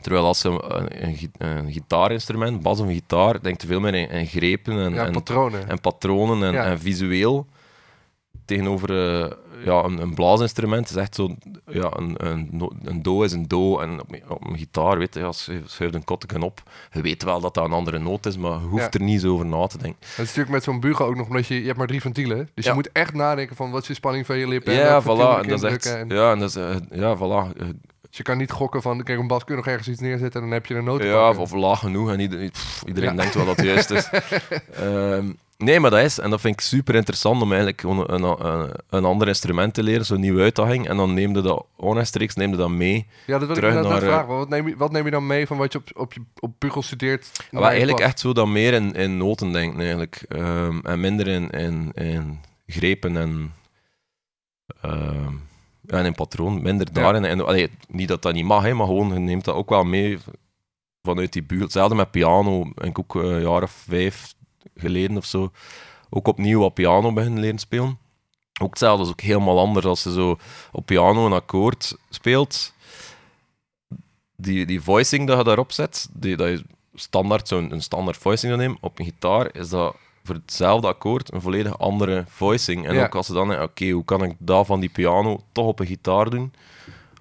[0.00, 3.94] Terwijl als je een, een, gi- een gitaarinstrument, bas of gitaar, denkt je veel meer
[3.94, 5.68] in, in grepen en, ja en, patronen.
[5.68, 6.64] en patronen en, Ja.
[6.64, 7.46] en visueel.
[8.44, 8.90] Tegenover
[9.22, 9.30] eh,
[9.64, 11.34] ja, een, een blaasinstrument is echt zo,
[11.66, 12.14] ja, een,
[12.84, 13.78] een, do is een do.
[13.80, 17.22] En op, op een gitaar, weet je, als je schuift een kotteken op, je weet
[17.22, 18.90] wel dat dat een andere noot is, maar je hoeft Ja.
[18.90, 20.00] er niet zo over na te denken.
[20.00, 22.48] Dat is natuurlijk met zo'n bugel ook nog, omdat je, je hebt maar drie ventielen.
[22.54, 22.70] Dus Ja.
[22.70, 24.72] je moet echt nadenken van wat is de spanning van je lippen.
[24.72, 25.06] en Ja, voilà.
[25.42, 25.96] En dat is echt, indrukken.
[25.98, 27.56] En- ja, en dat is, eh, ja, voilà.
[28.08, 30.40] Dus je kan niet gokken van, kijk, een bas kun je nog ergens iets neerzetten
[30.40, 33.10] en dan heb je een noot Ja, of, of laag genoeg en iedereen, pff, iedereen
[33.10, 33.16] Ja.
[33.16, 34.08] denkt wel dat het juist is.
[34.72, 35.26] Ehm,
[35.58, 39.04] nee, maar dat is, en dat vind ik super interessant om eigenlijk een, een, een
[39.04, 40.88] ander instrument te leren, zo'n nieuwe uitdaging.
[40.88, 43.06] En dan neem je dat onrechtstreeks neem je dat mee.
[43.26, 44.36] Ja, dat wil ik terug inderdaad naar, eh, vragen.
[44.36, 46.52] Wat neem, je, wat neem je dan mee van wat je op, op, je, op
[46.58, 47.30] bugel studeert?
[47.50, 50.24] je eigenlijk echt zo dat meer in, in noten denken eigenlijk.
[50.28, 53.52] Ehm, en minder in, in, in grepen en,
[54.80, 55.32] ehm,
[55.86, 56.62] en in patroon.
[56.62, 57.00] Minder Ja.
[57.02, 57.24] daarin.
[57.24, 59.84] En, allee, niet dat dat niet mag, hè, maar gewoon je neemt dat ook wel
[59.84, 60.18] mee
[61.02, 61.62] vanuit die buurt.
[61.62, 62.70] Hetzelfde met piano.
[62.74, 64.34] Ik ook eh, een jaar of vijf
[64.76, 65.50] geleden of zo
[66.10, 67.98] ook opnieuw wat piano beginnen leren spelen.
[68.60, 70.38] Ook hetzelfde, dat is ook helemaal anders als je zo
[70.72, 72.72] op piano een akkoord speelt.
[74.36, 78.56] Die, die voicing dat je daarop zet, die, dat je standaard zo'n een standaard voicing
[78.56, 82.86] neemt, op een gitaar is dat voor hetzelfde akkoord een volledig andere voicing.
[82.86, 83.04] En Ja.
[83.04, 85.86] ook als ze dan oké, hoe kan ik dat van die piano toch op een
[85.86, 86.52] gitaar doen?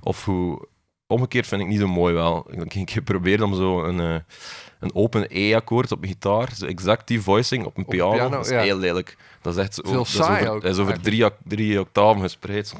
[0.03, 0.67] Of hoe...
[1.07, 2.45] Omgekeerd vind ik niet zo mooi wel.
[2.51, 4.15] Ik heb keer geprobeerd om zo een, eh,
[4.83, 8.45] een open E-akkoord op een gitaar, zo exact die voicing op een piano, piano, dat
[8.45, 8.61] is ja.
[8.61, 9.17] heel lelijk.
[9.41, 11.79] Dat is echt zo, dat is saai over, ook, dat is over drie, oc- drie
[11.79, 12.73] octaven gespreid.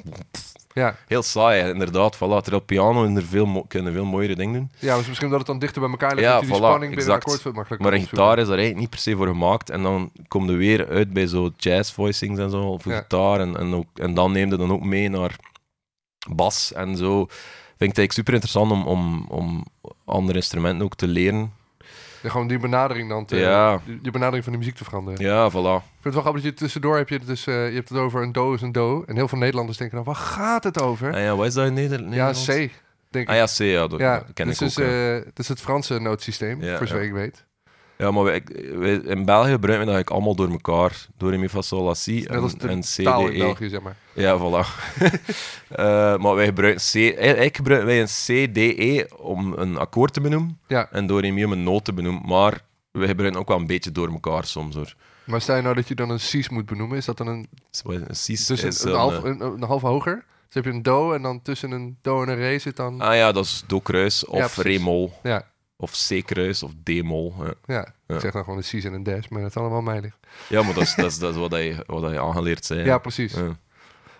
[0.73, 0.95] Ja.
[1.07, 2.15] Heel saai, inderdaad.
[2.15, 2.19] Voilà.
[2.19, 4.71] Terwijl piano in er veel kunnen veel mooiere dingen doen.
[4.79, 6.27] ja, dus misschien dat het dan dichter bij elkaar ligt.
[6.27, 8.89] Ja, die voilà, spanning binnen akkoord veel makkelijker Maar een gitaar is daar eigenlijk niet
[8.89, 9.69] per se voor gemaakt.
[9.69, 12.99] En dan kom je weer uit bij zo jazz voicings en zo, voor Ja.
[13.01, 13.39] gitaar.
[13.39, 15.35] En, en, ook, en dan neem je dan ook mee naar
[16.29, 17.25] bas en zo.
[17.77, 19.65] Vind ik het eigenlijk super interessant om, om, om
[20.05, 21.53] andere instrumenten ook te leren.
[22.23, 23.81] Ja, gewoon die benadering dan te, Ja.
[23.85, 25.21] die, die benadering van de muziek te veranderen.
[25.25, 25.53] Ja, voilà.
[25.53, 27.89] Ik vind het wel grappig dat je tussendoor heb je het dus, eh, je hebt
[27.89, 29.03] het over een do is een do.
[29.07, 31.13] En heel veel Nederlanders denken dan, waar gaat het over?
[31.13, 32.31] En ja, wat is dat in Neder ja?
[32.31, 32.69] C, denk
[33.11, 33.29] ik.
[33.29, 34.85] Ah ja, C, ja, dat, ja, ken dus ik is, ook.
[34.85, 35.15] ja.
[35.17, 37.45] eh, het is het Franse nootsysteem, Ja, voor zover ik weet.
[37.97, 41.07] Ja, maar wij, wij- in België gebruiken we dat eigenlijk allemaal door elkaar.
[41.17, 43.37] Door re, mi, fa, sol, la, si Net en, en C, taal in E.
[43.37, 43.95] België, zeg maar.
[44.13, 44.67] Ja, voilà.
[45.69, 46.95] Eh, maar wij gebruiken C...
[47.17, 48.07] Eigenlijk gebruiken wij een
[48.47, 50.59] C, D, E om een akkoord te benoemen.
[50.67, 50.91] Ja.
[50.91, 52.21] En door re, mi om een noot te benoemen.
[52.25, 54.95] Maar wij gebruiken ook wel een beetje door elkaar soms, hoor.
[55.23, 57.47] Maar stel je nou dat je dan een cis moet benoemen, is dat dan een,
[57.85, 60.25] Een cis dus is een, half, eh, een, een half hoger?
[60.45, 63.01] Dus heb je een do en dan tussen een do en een re zit dan...
[63.01, 64.63] Ah ja, dat is do-kruis of precies.
[64.77, 65.13] re-mol.
[65.23, 67.33] Ja, Of C-kruis of D-mol.
[67.39, 67.53] Ja.
[67.65, 68.15] ja.
[68.15, 70.17] Ik zeg dan gewoon een cis en een des, maar dat is allemaal mij ligt.
[70.49, 72.85] ja, maar dat is, dat is, dat is wat, je, wat je aangeleerd zijn.
[72.85, 73.35] Ja, precies.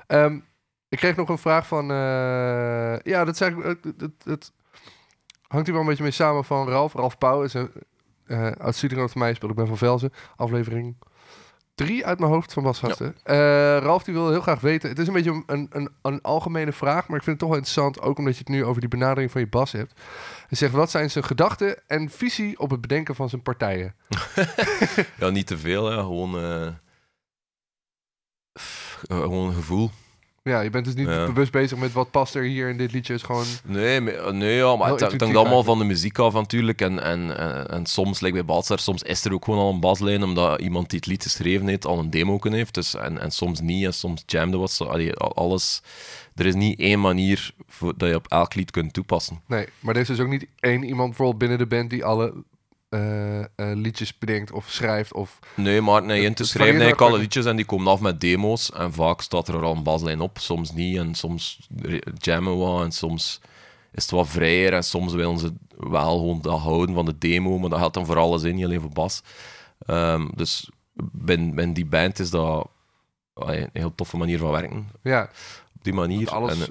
[0.08, 0.40] Ehm,
[0.90, 1.92] ik kreeg nog een vraag van...
[1.92, 4.52] eh, ja, dat, eigenlijk, het, het, het
[5.48, 6.94] hangt hier wel een beetje mee samen van Ralf.
[6.94, 7.72] Ralf Pauw is een
[8.26, 9.34] eh oud studiegenoot van mij.
[9.34, 10.14] Speelt ik ben van Velzen.
[10.36, 10.96] Aflevering
[11.76, 13.16] 3 uit mijn hoofd van Basgasten.
[13.24, 13.36] Eh
[13.78, 14.90] Ralf die wil heel graag weten...
[14.90, 17.08] Het is een beetje een, een, een algemene vraag...
[17.08, 18.02] maar ik vind het toch wel interessant...
[18.02, 20.02] ook omdat je het nu over die benadering van je bas hebt.
[20.48, 22.60] Hij zegt, wat zijn zijn gedachten en visie...
[22.60, 23.96] op het bedenken van zijn partijen?
[25.20, 26.38] ja, niet te veel, gewoon...
[26.38, 26.74] eh, eh,
[29.08, 29.92] gewoon een gevoel.
[30.50, 31.26] Ja, je bent dus niet Ja.
[31.26, 31.92] bewust bezig met...
[31.94, 33.14] wat past er hier in dit liedje.
[33.14, 33.46] Is gewoon...
[33.66, 35.66] Nee, maar- nee ja, maar het hangt allemaal eigenlijk.
[35.66, 36.82] van de muziek af natuurlijk.
[36.82, 39.80] En, en, en, en soms, like bij Balsar, soms is er ook gewoon al een
[39.80, 42.74] baslijn, omdat iemand die het lied geschreven heeft, al een demo kunnen heeft.
[42.74, 44.72] Dus, en, en soms niet, en soms jamde wat.
[44.72, 45.82] Zo, allee, alles.
[46.36, 49.42] Er is niet één manier voor, dat je op elk lied kunt toepassen.
[49.48, 52.26] Nee, maar er is dus ook niet één iemand bijvoorbeeld binnen de band die alle
[52.28, 52.42] eh, eh,
[53.56, 55.40] liedjes bedenkt of schrijft of...
[55.56, 58.72] Nee, maar nee, in te schrijven eigenlijk alle liedjes en die komen af met demo's.
[58.72, 60.98] En vaak staat er al een baslijn op, soms niet.
[60.98, 61.68] En soms
[62.18, 63.40] jammen we en soms
[63.92, 64.74] is het wat vrijer.
[64.74, 68.06] En soms willen ze wel gewoon dat houden van de demo, maar dat geldt dan
[68.06, 69.22] voor alles in, niet alleen voor bas.
[69.86, 70.70] Ehm, dus
[71.12, 72.68] binnen, die band is dat
[73.34, 74.90] een heel toffe manier van werken.
[75.04, 75.30] Ja,
[75.76, 76.30] Op die manier.
[76.30, 76.68] alles En, eh,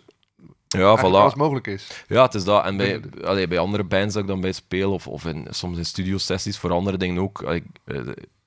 [0.72, 1.02] Ja, voilà.
[1.02, 2.04] alles mogelijk is.
[2.08, 2.64] Ja, het is dat.
[2.64, 5.78] En bij, allee, bij andere bands dat ik dan bij speel, of, of in, soms
[5.78, 7.96] in studiosessies voor andere dingen ook, allee, eh,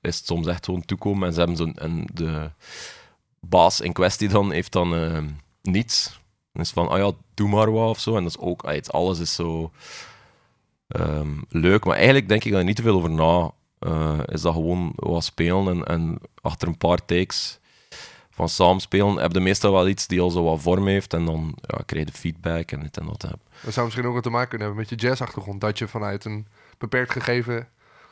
[0.00, 1.74] is het soms echt gewoon toekomen en ze hebben zo'n...
[1.74, 2.50] En de
[3.40, 5.22] baas in kwestie dan heeft dan eh,
[5.62, 6.20] niets.
[6.52, 8.16] Dan is van, ah ja, doe maar wat of zo.
[8.16, 8.62] En dat is ook...
[8.62, 9.70] allee, alles is zo
[10.88, 11.84] ehm, leuk.
[11.84, 13.50] Maar eigenlijk denk ik daar niet te veel over na.
[13.78, 17.58] Eh, is dat gewoon wat spelen en, en achter een paar takes
[18.36, 21.24] van samen spelen, heb je meestal wel iets die al zo wat vorm heeft en
[21.24, 23.20] dan ja, krijg je feedback en dit en dat.
[23.64, 25.60] Dat zou misschien ook wat te maken kunnen hebben met je jazzachtergrond.
[25.60, 26.46] Dat je vanuit een
[26.78, 27.68] beperkt gegeven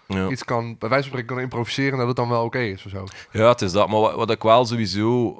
[0.08, 0.28] Ja.
[0.28, 2.84] iets kan, bij wijze van spreken kan improviseren en dat het dan wel oké is
[2.84, 3.04] of zo.
[3.32, 3.88] Ja, het is dat.
[3.88, 5.38] Maar wat, wat ik wel sowieso,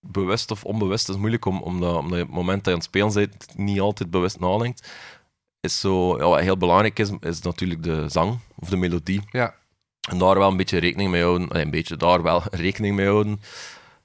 [0.00, 2.84] bewust of onbewust, is moeilijk om, omdat, omdat je het moment dat je aan het
[2.84, 4.88] spelen bent niet altijd bewust nadenkt.
[5.60, 9.22] Is zo, ja, wat heel belangrijk is, is natuurlijk de zang of de melodie.
[9.30, 9.54] Ja.
[10.06, 13.40] En daar wel een beetje rekening mee houden, een beetje daar wel rekening mee houden,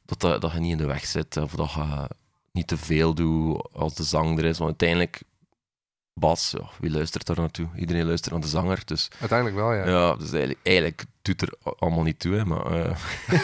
[0.05, 2.07] dat, dat, je niet in de weg zit of dat je
[2.51, 4.57] niet te veel doet als de zang er is.
[4.57, 5.21] Want uiteindelijk,
[6.13, 7.67] Bas, ja, wie luistert daar naartoe?
[7.75, 9.87] Iedereen luistert naar de zanger, dus Uiteindelijk wel, ja.
[9.87, 12.33] ja, dus eigenlijk, eigenlijk doet er allemaal niet toe.
[12.35, 12.95] Hè, maar eh,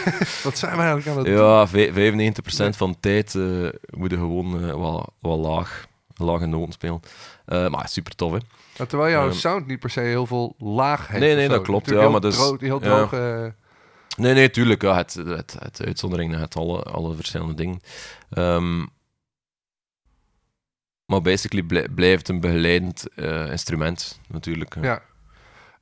[0.44, 1.34] Wat zijn we eigenlijk aan het doen?
[1.36, 6.46] ja, vij- 95% van de tijd eh moet je gewoon eh, wel, wel laag, lage
[6.46, 7.00] noten spelen.
[7.44, 8.38] Eh, maar super tof, hè?
[8.86, 11.20] Terwijl jouw Ehm, sound niet per se heel veel laag heeft.
[11.20, 13.10] Nee, nee, dat klopt, ja, heel maar dus- droog- heel droog.
[14.16, 14.82] Nee, nee, tuurlijk.
[14.82, 17.80] Ja, het, het, het uitzondering naar het alle, alle verschillende dingen.
[18.30, 18.78] Ehm,
[21.06, 24.76] maar basically blij- blijft een begeleidend eh, instrument, natuurlijk.
[24.80, 25.02] Ja.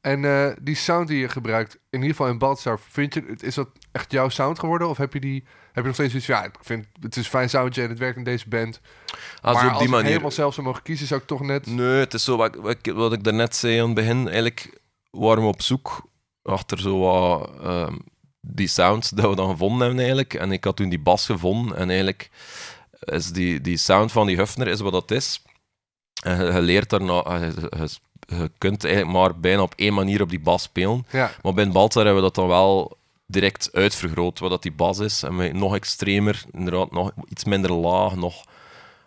[0.06, 3.54] En eh, die sound die je gebruikt, in ieder geval in Baldstar, vind je, is
[3.54, 4.88] dat echt jouw sound geworden?
[4.88, 7.24] Of heb je, die, heb je nog steeds zoiets van, ja, ik vind het is
[7.24, 8.80] een fijn soundje en het werkt in deze band.
[9.40, 10.08] Ah, maar op als die ik manier.
[10.10, 11.66] helemaal zelf zou mogen kiezen, zou ik toch net...
[11.66, 14.26] Nee, het is zo wat, wat, ik- wat ik daarnet zei aan het begin.
[14.26, 16.08] Eigenlijk waren we op zoek
[16.42, 17.96] achter zo wat ehm,
[18.40, 20.34] die sounds dat we dan gevonden hebben eigenlijk.
[20.34, 22.30] En ik had toen die bas gevonden en eigenlijk
[23.00, 25.42] is die, die sound van die Huffner is wat dat is.
[26.24, 27.88] En je, je leert daarna, je, je,
[28.26, 31.06] je kunt eigenlijk maar bijna op één manier op die bas spelen.
[31.10, 34.72] Ja, Maar bij een Baltar hebben we dat dan wel direct uitvergroot, wat dat die
[34.72, 35.22] bas is.
[35.22, 38.44] En met nog extremer, inderdaad, nog iets minder laag, nog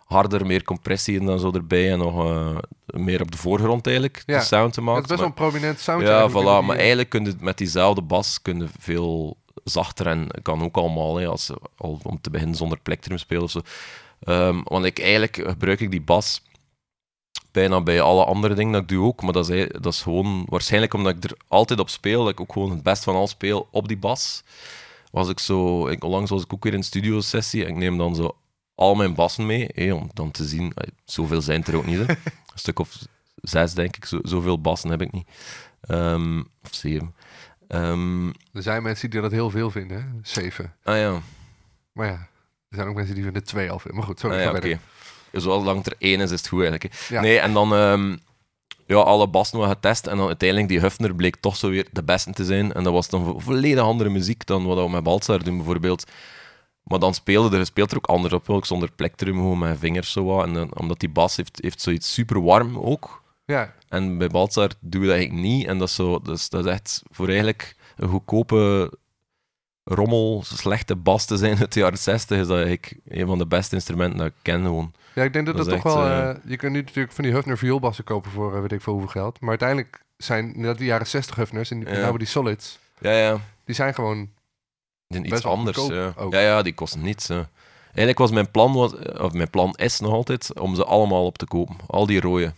[0.06, 1.92] harder, meer compressie en dan zo erbij.
[1.92, 2.56] En nog eh,
[2.86, 4.38] meer op de voorgrond eigenlijk, Ja.
[4.38, 5.02] de sound te het maken.
[5.02, 6.02] is best wel een prominent sound.
[6.02, 6.66] ja, voilà.
[6.66, 11.16] Maar eigenlijk kun je met diezelfde bas kun je veel zachter en kan ook allemaal,
[11.16, 13.60] hè, als, al om te beginnen zonder plektrum spelen of zo.
[14.20, 16.42] Ehm, want ik, eigenlijk gebruik ik die bas
[17.52, 20.02] bijna bij alle andere dingen dat ik doe ook, maar dat is, ei- dat is
[20.02, 23.14] gewoon waarschijnlijk omdat ik er altijd op speel, dat ik ook gewoon het best van
[23.14, 24.42] al speel op die bas.
[25.10, 27.98] Was ik zo, ik, onlangs was ik ook weer in een studio-sessie en ik neem
[27.98, 28.36] dan zo
[28.74, 31.98] al mijn bassen mee, hè, om dan te zien, eh, zoveel zijn er ook niet,
[31.98, 32.02] hè.
[32.52, 32.98] een stuk of
[33.34, 35.28] zes denk ik, zo, zoveel bassen heb ik niet.
[35.80, 37.14] Ehm, of zeven.
[37.68, 40.06] Ehm, Er zijn mensen die dat heel veel vinden, hè?
[40.22, 40.74] zeven.
[40.84, 41.20] ah ja,
[41.92, 42.12] Maar ja,
[42.68, 43.94] er zijn ook mensen die vinden twee al veel.
[43.94, 44.78] Maar goed, sorry, ah, ga ja verder.
[45.32, 46.94] Zolang er één is, is het goed eigenlijk.
[47.08, 47.14] hè.
[47.14, 47.20] Ja.
[47.20, 48.16] Nee, en dan ehm,
[48.86, 52.32] ja, alle bassen getest en dan uiteindelijk die Huffner bleek toch zo weer de beste
[52.32, 52.72] te zijn.
[52.72, 56.04] En dat was dan vo- volledig andere muziek dan wat we met Baltzar doen bijvoorbeeld.
[56.82, 60.12] Maar dan speelde er, speelt er ook anders op, ook zonder plektrum, gewoon met vingers
[60.12, 60.46] zo wat.
[60.46, 63.22] En dan, omdat die bas heeft, heeft zoiets super warm ook.
[63.44, 65.66] Ja, En bij Baltzar doen we dat eigenlijk niet.
[65.66, 68.92] En dat is, zo, dus, dat is echt voor eigenlijk een goedkope
[69.84, 73.46] rommel, slechte bas te zijn uit de jaren 60, is dat eigenlijk een van de
[73.46, 74.92] beste instrumenten dat ik ken gewoon.
[75.14, 76.02] Ja ik denk dat Dat dat, toch wel...
[76.06, 78.72] echt, eh, eh, je kunt nu natuurlijk van die Hufner vioolbassen kopen voor eh, weet
[78.72, 79.40] ik veel hoeveel geld.
[79.40, 82.12] Maar uiteindelijk zijn inderdaad die jaren 60 Hufners, en die, Ja.
[82.12, 83.38] die Solids, Ja, ja.
[83.64, 84.28] die zijn gewoon...
[85.08, 85.86] Die iets anders.
[85.86, 86.12] Ja.
[86.16, 86.32] ook.
[86.32, 87.26] ja, ja, die kosten niets.
[87.26, 87.48] ja.
[87.86, 91.38] Eigenlijk was mijn plan, was, of mijn plan is nog altijd, om ze allemaal op
[91.38, 91.76] te kopen.
[91.86, 92.44] Al die rode.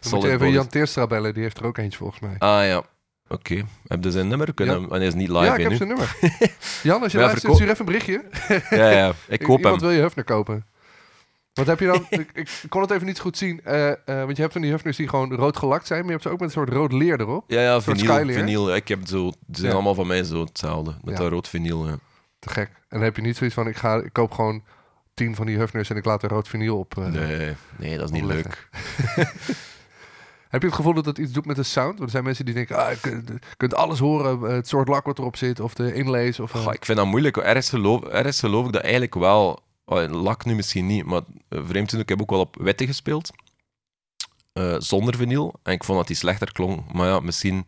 [0.00, 0.50] Dan moet je even.
[0.50, 2.34] Jan Teerstra bellen, die heeft er ook eentje volgens mij.
[2.38, 2.82] Ah ja,
[3.28, 3.62] oké.
[3.86, 4.54] Heb je zijn nummer?
[4.54, 4.88] Kunnen Ja.
[4.88, 5.76] hij is niet live ja, ik hè, heb nu.
[5.76, 6.16] zijn nummer.
[6.82, 8.24] Jan, als je luistert, stuur even een berichtje.
[8.70, 9.12] Ja, ja.
[9.28, 9.88] Ik koop Iemand hem.
[9.90, 10.66] wil je Hufner kopen.
[11.52, 12.06] Wat heb je dan?
[12.20, 13.60] ik, ik kon het even niet goed zien.
[13.64, 15.98] eh, eh, want je hebt van die Hufners die gewoon rood gelakt zijn.
[15.98, 17.44] Maar je hebt ze ook met een soort rood leer erop.
[17.46, 18.32] Ja, ja, vinyl.
[18.32, 18.74] vinyl.
[18.74, 19.74] Ik heb zo, die zijn Ja.
[19.74, 20.94] allemaal van mij zo hetzelfde.
[21.04, 21.20] Met Ja.
[21.22, 21.86] dat rood vinyl.
[21.86, 21.98] Ja.
[22.38, 22.68] Te gek.
[22.68, 24.62] En dan heb je niet zoiets van, ik, ga, ik koop gewoon
[25.14, 26.98] tien van die Hufners en ik laat er rood vinyl op.
[26.98, 27.06] eh.
[27.06, 28.68] Nee, nee, dat is niet leuk.
[30.48, 31.88] Heb je het gevoel dat dat iets doet met de sound?
[31.90, 33.24] Want er zijn mensen die denken, ah, je
[33.56, 34.40] kunt, alles horen.
[34.40, 36.40] Het soort lak wat erop zit of de inlays.
[36.40, 37.36] Of, Goh, ik vind dat moeilijk.
[37.36, 39.62] Ergens geloof, ergens geloof ik dat eigenlijk wel.
[39.90, 42.86] Oh, lak nu misschien niet, maar eh, vreemd genoeg, ik heb ook wel op witte
[42.86, 43.30] gespeeld.
[44.52, 45.54] Eh, zonder vinyl.
[45.62, 46.92] En ik vond dat die slechter klonk.
[46.92, 47.66] Maar ja, misschien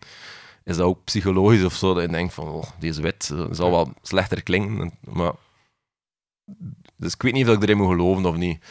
[0.64, 1.94] is dat ook psychologisch of zo.
[1.94, 4.80] Dat je denkt van, oh, deze wit eh, zal wel slechter klinken.
[4.80, 5.32] En- Maar...
[6.96, 8.64] Dus ik weet niet of ik erin moet geloven of niet.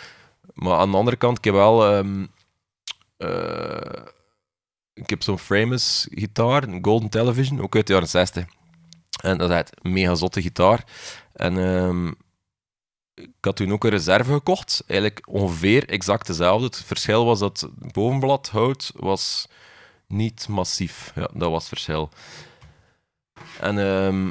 [0.53, 1.85] Maar aan de andere kant, ik heb wel...
[1.95, 2.25] ehm,
[3.17, 4.03] eh,
[4.93, 8.45] ik heb zo'n Framus gitaar, een Golden Television, ook uit de jaren 60.
[9.21, 10.85] En dat is echt een mega zotte gitaar.
[11.33, 12.11] En ehm,
[13.21, 14.83] ik had toen ook een reserve gekocht.
[14.87, 16.65] Eigenlijk ongeveer exact dezelfde.
[16.65, 19.47] Het verschil was dat het bovenblad hout was
[20.07, 21.11] niet massief.
[21.15, 22.09] Ja, dat was het verschil.
[23.59, 24.27] En ehm,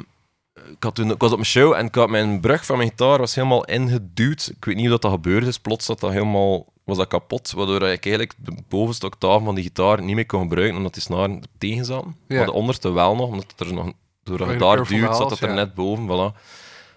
[0.69, 2.89] ik, had toen, ik was op mijn show en ik had mijn brug van mijn
[2.89, 4.51] gitaar was helemaal ingeduwd.
[4.55, 5.59] Ik weet niet hoe dat, dat gebeurd is.
[5.59, 9.63] Plots dat dat helemaal, was dat kapot, waardoor ik eigenlijk de bovenste octaaf van die
[9.63, 12.15] gitaar niet meer kon gebruiken, omdat die snaren er tegen zaten.
[12.27, 12.35] Ja.
[12.35, 13.85] Maar de onderste wel nog, omdat het er nog,
[14.23, 15.53] je de de duwt, zat het er ja.
[15.53, 16.05] net boven.
[16.07, 16.39] Voilà.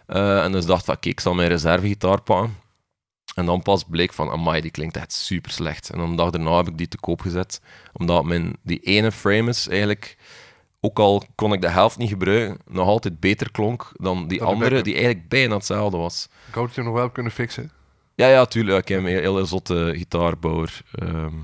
[0.07, 2.57] Eh, en dus dacht van, kijk, ik zal mijn reservegitaar pakken.
[3.35, 5.91] En dan pas bleek van, amai, die klinkt echt super slecht.
[5.91, 7.61] En dan de dag daarna heb ik die te koop gezet.
[7.93, 10.17] Omdat mijn, die ene frame is eigenlijk,
[10.81, 14.83] ook al kon ik de helft niet gebruiken, nog altijd beter klonk dan die andere,
[14.83, 16.29] die eigenlijk bijna hetzelfde was.
[16.49, 17.71] Ik hoop dat je hem nog wel hebt kunnen fixen.
[18.15, 18.79] Ja, ja, tuurlijk.
[18.79, 21.35] Ik heb een hele zotte gitaarbouwer ehm,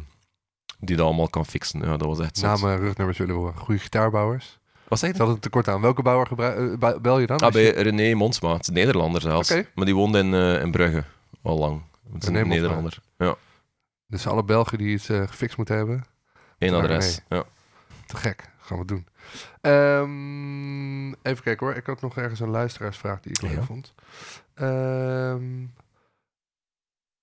[0.78, 1.80] die dat allemaal kan fixen.
[1.80, 2.46] Ja, dat was echt zot.
[2.46, 3.56] Namen, rugnummers willen we horen.
[3.56, 4.59] Goede gitaarbouwers.
[4.90, 5.22] Wat zeg Ik je?
[5.22, 5.80] had het tekort aan.
[5.80, 6.28] Welke bouwer
[6.80, 7.38] eh, bel je dan?
[7.38, 8.52] Ah, bij René Monsma.
[8.52, 9.54] Het is een Nederlander zelfs.
[9.74, 11.04] Maar die woonde in, eh, in Brugge
[11.42, 11.82] al lang.
[12.12, 12.54] Het is een Monsma.
[12.54, 12.98] Nederlander.
[13.18, 13.34] Ja,
[14.06, 16.04] Dus alle Belgen die iets eh, gefixt moeten hebben.
[16.58, 17.20] Ja, adres.
[17.28, 17.44] Ja.
[18.06, 18.48] Te gek.
[18.60, 19.06] Gaan we doen.
[19.60, 21.74] Ehm, even kijken hoor.
[21.76, 23.62] Ik had nog ergens een luisteraarsvraag die ik leuk Ja.
[23.62, 23.94] vond.
[24.54, 25.64] Ehm,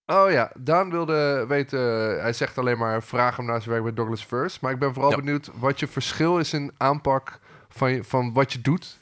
[0.06, 1.80] oh ja, Daan wilde weten...
[2.22, 4.62] hij zegt alleen maar vraag hem naar zijn werk bij Douglas First.
[4.62, 5.18] Maar ik ben vooral Ja.
[5.18, 7.40] benieuwd wat je verschil is in aanpak
[7.78, 9.00] van, van wat je doet.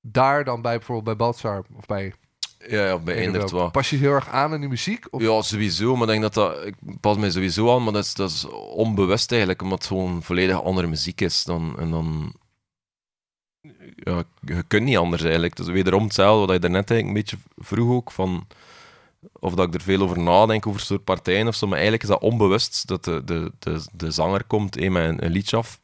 [0.00, 2.12] Daar dan bij bijvoorbeeld bij Baltzar of bij
[2.68, 3.70] Ja, ja, bij wel.
[3.70, 5.06] Pas je heel erg aan aan die muziek?
[5.10, 5.22] Of?
[5.22, 5.92] Ja, sowieso.
[5.96, 6.66] Maar ik denk dat dat...
[6.66, 9.62] Ik pas mij sowieso aan, maar dat is, dat is onbewust eigenlijk.
[9.62, 11.44] Omdat het gewoon volledig andere muziek is.
[11.44, 12.34] Dan, en dan...
[13.96, 15.56] Ja, je kunt niet anders eigenlijk.
[15.56, 18.10] Dus wederom hetzelfde wat je daarnet eigenlijk een beetje vroeg ook.
[18.10, 18.46] Van,
[19.32, 21.66] of dat ik er veel over nadenk, over soort partijen of zo.
[21.66, 25.24] Maar eigenlijk is dat onbewust dat de, de, de, de zanger komt eh, met een,
[25.24, 25.80] een liedje af.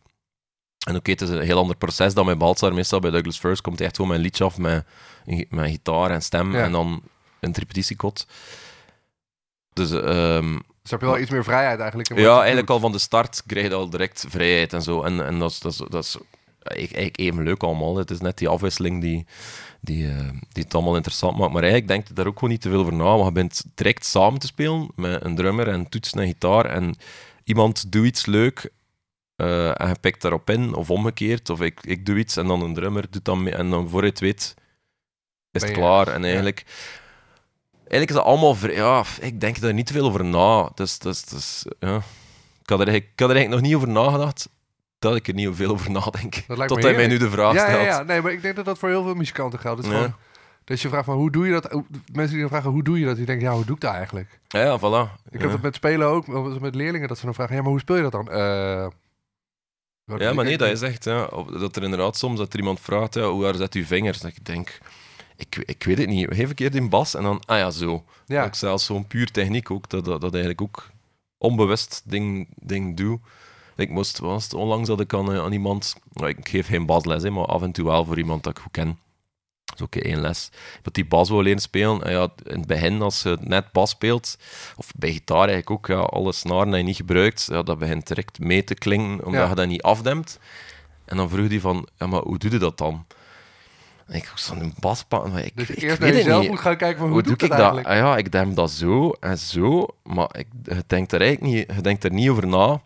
[0.87, 2.75] En oké, het is een heel ander proces dan bij Baltzar.
[2.75, 4.85] Meestal bij Douglas First komt hij echt gewoon een liedje af met,
[5.49, 6.53] met gitaar en stem.
[6.53, 6.63] Ja.
[6.63, 7.03] En dan
[7.41, 8.27] een repetitiekot.
[9.73, 12.09] Dus ehm, Dus heb je wel iets meer vrijheid eigenlijk?
[12.09, 12.77] ja, eigenlijk doet.
[12.77, 15.03] al van de start krijg je al direct vrijheid en zo.
[15.03, 16.17] En, en dat is, dat is, dat is
[16.61, 17.97] eigenlijk even leuk allemaal.
[17.97, 19.27] Het is net die afwisseling die,
[19.81, 21.53] die, eh, die het allemaal interessant maakt.
[21.53, 23.05] Maar eigenlijk denk je daar ook gewoon niet te veel over na.
[23.05, 26.65] Want je bent direct samen te spelen met een drummer en toetsen en gitaar.
[26.65, 26.95] En
[27.45, 28.71] iemand doet iets leuk
[29.75, 31.51] en je pikt daarop in, of omgekeerd.
[31.51, 33.55] Of ik, ik doe iets en dan een drummer doet dan mee.
[33.55, 34.55] En dan voor je het weet
[35.53, 36.09] is het klaar.
[36.09, 36.65] En eigenlijk...
[37.73, 38.55] Eigenlijk is dat allemaal...
[38.55, 40.71] vrij- Ja, ik denk daar niet te veel over na.
[40.75, 41.97] Dus, dus, dus, ja.
[41.97, 44.49] ik, had er eigenlijk, ik had er eigenlijk nog niet over nagedacht
[44.99, 46.35] dat ik er niet veel over nadenk.
[46.67, 47.87] Tot hij mij nu de vraag ja, ja, stelt.
[47.87, 49.81] ja, nee, maar ik denk dat dat voor heel veel muzikanten geldt.
[49.83, 49.95] Is Ja.
[49.97, 50.15] gewoon,
[50.65, 51.73] dat je vraagt van hoe doe je dat?
[52.13, 53.17] Mensen die dan vragen hoe doe je dat?
[53.17, 54.41] Die denken ja, hoe doe ik dat eigenlijk?
[54.49, 55.31] Ja, ja, voilà.
[55.31, 56.27] Ik heb het met spelen ook,
[56.61, 58.31] met leerlingen, dat ze dan vragen ja, maar hoe speel je dat dan?
[58.31, 58.93] Eh, wat
[60.19, 61.05] Ja, maar nee, dat is echt...
[61.05, 64.21] Ja, dat er inderdaad soms dat er iemand vraagt, ja, hoe waar zet uw vingers?
[64.21, 64.79] Dat ik denk...
[65.37, 66.27] Ik, ik weet het niet.
[66.31, 67.43] Geef een keer die bas en dan...
[67.47, 68.05] Ah ja, zo.
[68.27, 70.91] Ja, zelfs zo'n puur techniek ook, dat, dat, dat eigenlijk ook
[71.39, 73.21] onbewust ding, ding doe.
[73.77, 77.23] Ik moest, was onlangs dat ik aan, eh, aan iemand, nou, ik geef geen basles,
[77.23, 78.99] hè, maar af en toe wel voor iemand dat ik goed ken.
[79.83, 80.51] Ook één les.
[80.83, 82.03] Dat die bas wil leren spelen.
[82.03, 84.37] En ja, in het begin, als je net bas speelt,
[84.77, 88.07] of bij gitaar eigenlijk ook, ja, alle snaren die je niet gebruikt, ja, dat begint
[88.07, 89.49] direct mee te klinken, omdat Ja.
[89.49, 90.39] je dat niet afdemt.
[91.05, 93.07] En dan vroeg hij van, ja, maar hoe doe je dat dan?
[94.07, 96.61] En ik was aan een bas pakken, maar ik, dus ik eerst naar jezelf moet
[96.61, 97.85] gaan kijken van hoe, Hoe doe doe ik ik dat?
[97.85, 101.77] Ah ja, ik demp dat zo en zo, maar ik, je denkt er eigenlijk niet,
[101.77, 102.81] je denkt er niet over na.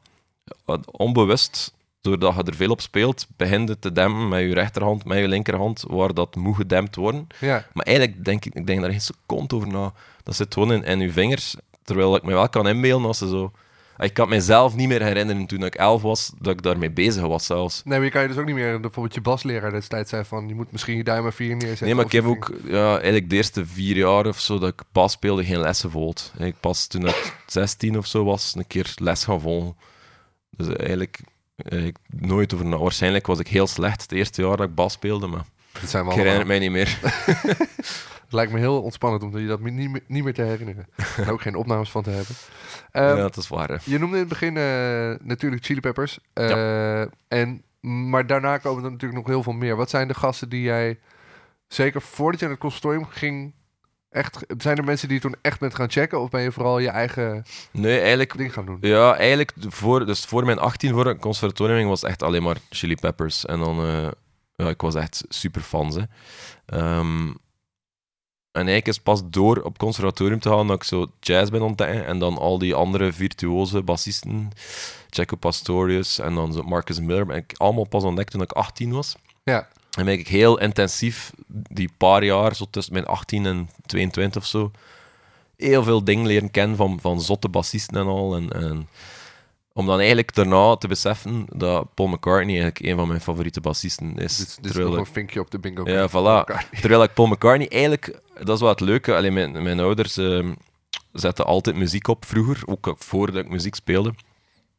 [0.91, 1.74] Onbewust,
[2.05, 5.29] doordat je er veel op speelt, begint het te dempen met je rechterhand, met je
[5.29, 7.27] linkerhand, waar dat moet gedempt worden.
[7.41, 9.93] Ja, Maar eigenlijk denk ik, ik denk daar geen seconde over na.
[10.23, 13.29] Dat zit gewoon in, in je vingers, terwijl ik me wel kan inbeelden als ze
[13.29, 13.53] zo...
[13.97, 17.23] Ah, Ik kan mezelf niet meer herinneren toen ik elf was, dat ik daarmee bezig
[17.23, 17.83] was zelfs.
[17.85, 20.49] nee, maar je kan je dus ook niet meer, bijvoorbeeld je basleraar destijds zei van
[20.49, 21.87] je moet misschien je duim maar vier neerzetten.
[21.87, 24.83] Nee, maar ik heb ook ja, eigenlijk de eerste vier jaar of zo dat ik
[24.93, 26.33] pas speelde geen lessen volgd.
[26.39, 29.77] Ik pas toen ik 16 of zo was, een keer les gaan volgen.
[30.51, 31.21] Dus eigenlijk,
[31.57, 32.79] eigenlijk nooit over na.
[32.79, 35.45] Waarschijnlijk was ik heel slecht het eerste jaar dat ik bas speelde, maar.
[35.73, 36.99] Dat zijn we ik herinner het mij niet meer.
[38.25, 40.87] Het lijkt me heel ontspannend om je dat niet meer, niet meer te herinneren.
[41.17, 42.35] en ook geen opnames van te hebben.
[42.91, 43.69] Ehm, ja, dat is waar.
[43.69, 43.77] hè.
[43.85, 46.19] Je noemde in het begin eh, natuurlijk Chili Peppers.
[46.33, 49.77] Eh, en, maar daarna komen er natuurlijk nog heel veel meer.
[49.77, 50.99] Wat zijn de gasten die jij,
[51.69, 53.55] zeker voordat je naar het consortium ging,
[54.15, 54.45] echt...
[54.59, 56.21] Zijn er mensen die toen echt bent gaan checken?
[56.21, 58.79] Of ben je vooral je eigen Nee, eigenlijk ding gaan doen?
[58.81, 62.95] Ja, eigenlijk voor, dus voor mijn 18 voor het conservatorium was echt alleen maar Chili
[62.95, 63.47] Peppers.
[63.47, 64.09] En dan, eh,
[64.57, 65.93] ja, ik was echt super fan.
[65.93, 66.03] Hè.
[66.67, 67.29] Ehm,
[68.55, 72.07] en eigenlijk is pas door op conservatorium te gaan dat ik zo jazz ben ontdekken.
[72.07, 74.51] En dan al die andere virtuoze bassisten,
[75.09, 78.93] Jaco Pastorius en dan zo Marcus Miller, ben ik allemaal pas ontdekt toen ik 18
[78.93, 79.17] was.
[79.45, 79.69] Ja.
[79.97, 84.49] En ben ik heel intensief, die paar jaar, zo tussen mijn 18 en 22 of
[84.49, 84.71] zo,
[85.57, 88.37] heel veel dingen leren kennen van, van zotte bassisten en al.
[88.37, 88.89] En, en
[89.73, 94.17] om dan eigenlijk daarna te beseffen dat Paul McCartney eigenlijk een van mijn favoriete bassisten
[94.19, 94.37] is.
[94.37, 95.91] Dit, dit is terwijl nog ik- een vinkje op de bingo.
[95.91, 96.69] Ja, voilà.
[96.81, 99.15] Terwijl ik Paul McCartney eigenlijk, dat is wel het leuke.
[99.17, 100.53] Alleen mijn, mijn ouders ehm,
[101.13, 104.15] zetten altijd muziek op vroeger, ook voordat ik muziek speelde.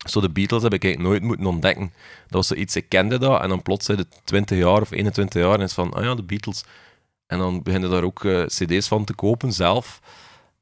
[0.06, 1.94] Zo de Beatles heb ik eigenlijk nooit moeten ontdekken.
[2.24, 5.42] Dat was zoiets, ik kende dat en dan plots zijn het 20 jaar of 21
[5.42, 6.64] jaar en is van, ah ja, de Beatles.
[7.28, 10.02] En dan beginnen daar ook eh, cd's van te kopen zelf.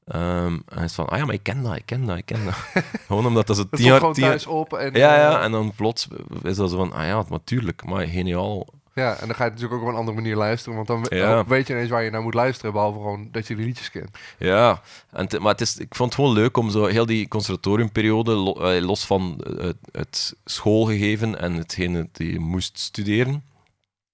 [0.05, 2.45] Ehm, en is van, ah ja, maar ik ken dat, ik ken dat, ik ken
[2.45, 2.55] dat.
[3.07, 4.13] gewoon omdat dat zo Het tien jaar...
[4.13, 4.73] tien thuis op.
[4.73, 6.07] En, ja, eh, ja, en dan plots
[6.43, 8.67] is dat zo van, ah ja, natuurlijk, maar geniaal.
[8.93, 10.75] Ja, en dan ga je natuurlijk ook op een andere manier luisteren.
[10.75, 11.45] Want dan Ja.
[11.45, 12.73] weet je ineens waar je naar moet luisteren.
[12.73, 14.17] Behalve gewoon dat je de liedjes kent.
[14.37, 18.31] Ja, en maar het is, ik vond het gewoon leuk om zo heel die conservatoriumperiode,
[18.31, 23.43] lo- eh, los van eh, het, het schoolgegeven en hetgene dat je moest studeren,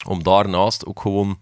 [0.07, 1.39] om daarnaast ook gewoon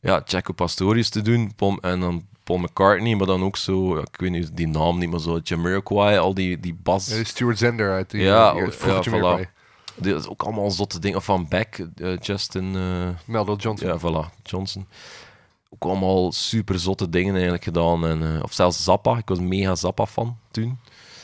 [0.00, 4.16] ja, Jaco Pastorius te doen Paul, en dan Paul McCartney, maar dan ook zo, ik
[4.16, 7.08] weet niet die naam niet, maar zo Jamiroquai, al die, die bas.
[7.16, 9.50] Ja, Stuart Zender uit die Ja, die- voilà.
[9.96, 11.22] Dat is ook allemaal zotte dingen.
[11.22, 12.70] Van Beck, eh, Justin...
[13.24, 13.88] Meldon Johnson.
[13.88, 14.86] ja, voilà, Johnson.
[15.70, 18.06] Ook allemaal super zotte dingen eigenlijk gedaan.
[18.06, 19.16] En, eh, of zelfs Zappa.
[19.16, 20.78] Ik was mega Zappa-fan toen.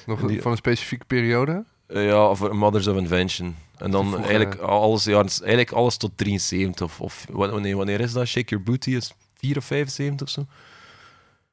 [0.07, 1.65] Nog Die- van een specifieke periode.
[1.89, 3.57] Ja, of Mothers of Invention.
[3.77, 6.85] En dan eigenlijk alles, ja, eigenlijk alles tot 73.
[6.87, 8.27] Of, of wa- wanneer, wanneer is dat?
[8.27, 10.47] Shake Your Booty is 4 of 75 of zo.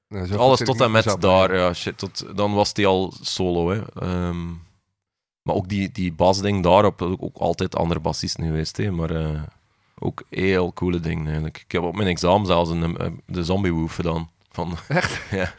[0.10, 1.20] Nou, alles tot en met Zappa.
[1.28, 1.56] daar.
[1.58, 3.70] Ja, shit, tot, dan was die al solo.
[3.70, 3.82] Hè.
[4.02, 4.38] Ehm,
[5.46, 8.78] maar ook die, die basding daarop, ook, ook altijd andere bassisten geweest.
[8.78, 8.92] Hè.
[8.92, 9.42] Maar eh,
[10.00, 11.64] ook heel coole dingen eigenlijk.
[11.66, 14.30] Ik heb op mijn examen zelfs een, eh, de Zombie Woof gedaan.
[14.52, 15.22] Van, Echt?
[15.40, 15.54] ja,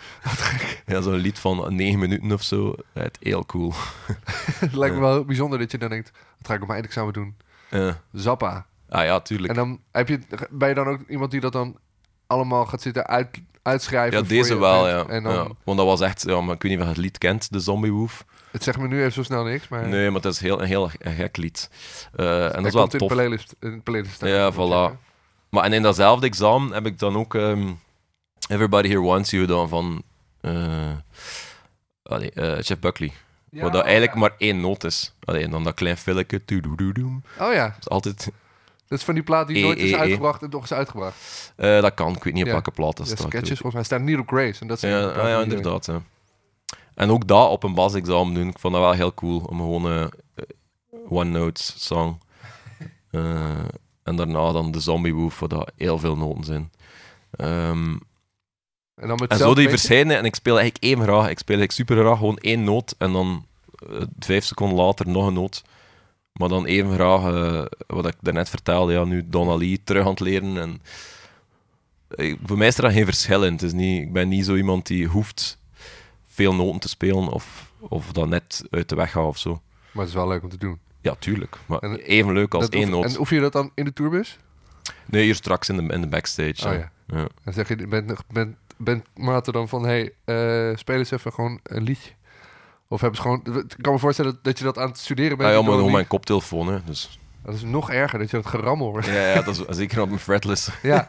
[0.87, 2.75] ja zo'n lied van 9 minuten of zo.
[2.93, 3.73] Het heel cool.
[4.61, 6.11] Het lijkt me wel bijzonder dat je dan denkt...
[6.39, 7.37] Wat ga ik op mijn eindexamen doen?
[8.13, 8.67] Zappa.
[8.89, 9.49] ah ja, tuurlijk.
[9.49, 10.21] En dan heb je,
[10.51, 11.77] ben je dan ook iemand die dat dan
[12.27, 13.29] allemaal gaat zitten uit,
[13.63, 14.19] uitschrijven?
[14.19, 15.07] Ja, deze wel, ja.
[15.07, 15.49] En dan, ja.
[15.65, 17.61] Want dat was echt, ja, maar ik weet niet of je het lied kent, de
[17.61, 18.25] Zombie Woof.
[18.57, 19.89] Het zegt me nu even zo snel niks, maar...
[19.89, 21.71] Nee, maar het is heel, een heel gek lied.
[22.15, 23.09] Eh, en dat is wel tof.
[23.09, 24.97] playlist, in de playlist Ja, voilà.
[25.49, 27.73] Maar en in datzelfde examen heb ik dan ook ehm,
[28.49, 30.03] Everybody Here Wants You gedaan van
[32.03, 33.13] allee, eh, Jeff Buckley.
[33.51, 34.21] Ja, wat dat eigenlijk ja.
[34.21, 35.15] maar één noot is.
[35.25, 36.41] Allee, en dan dat klein filletje.
[36.47, 38.31] Oh ja, Dat is altijd...
[38.89, 39.97] dat is van die plaat die E, nooit is E.
[39.97, 41.53] uitgebracht en toch is uitgebracht.
[41.57, 43.19] dat kan, ik weet niet op welke plaat dat staat.
[43.19, 44.61] sketches volgens mij staan Needle Grace.
[44.61, 45.87] En dat zijn Ja, ah, ja, inderdaad.
[45.87, 46.03] Ja.
[46.97, 48.49] En ook dat op een basexamen doen.
[48.49, 49.39] Ik vond dat wel heel cool.
[49.39, 50.11] Om gewoon een
[51.09, 52.19] one-note song.
[53.11, 53.65] Eh,
[54.03, 56.71] en daarna dan de Zombie Woof, waar dat heel veel noten zijn.
[57.31, 57.97] Ehm,
[58.95, 60.17] En dan en zo die verschijnen.
[60.17, 61.29] En ik speel eigenlijk even graag.
[61.29, 62.95] Ik speel eigenlijk super graag gewoon één noot.
[62.99, 63.47] En dan
[63.91, 65.63] eh, vijf seconden later nog een noot.
[66.33, 70.11] Maar dan even graag, eh, wat ik daarnet vertelde, ja, nu Donna Lee terug aan
[70.11, 70.57] het leren.
[70.57, 70.83] En,
[72.09, 73.53] eh, voor mij is er dan geen verschil in.
[73.53, 75.59] Het is niet, ik ben niet zo iemand die hoeft
[76.37, 79.61] veel noten te spelen of, of dat net uit de weg gaat of zo.
[79.91, 80.79] Maar het is wel leuk om te doen.
[81.01, 81.57] Ja, tuurlijk.
[81.67, 83.05] Maar En- even leuk als één noot.
[83.05, 84.39] En oefen je dat dan in de tourbus?
[85.05, 86.69] Nee, hier straks in de, in de backstage.
[86.69, 86.91] Oh ja.
[87.07, 87.27] ja.
[87.45, 91.61] Dan zeg je, bent, bent, bent Maarten dan van, hey, eh, speel eens even gewoon
[91.63, 92.11] een liedje.
[92.89, 95.37] Of hebben ze gewoon, ik kan me voorstellen dat, dat je dat aan het studeren
[95.37, 95.51] bent.
[95.51, 96.67] Ja, en maar dan mijn koptelefoon.
[96.69, 97.19] Hè, dus.
[97.45, 99.07] Dat is nog erger, dat je dat gerammel wordt.
[99.07, 100.71] ja, ja, dat is zeker op mijn fretless.
[100.83, 101.09] Ja,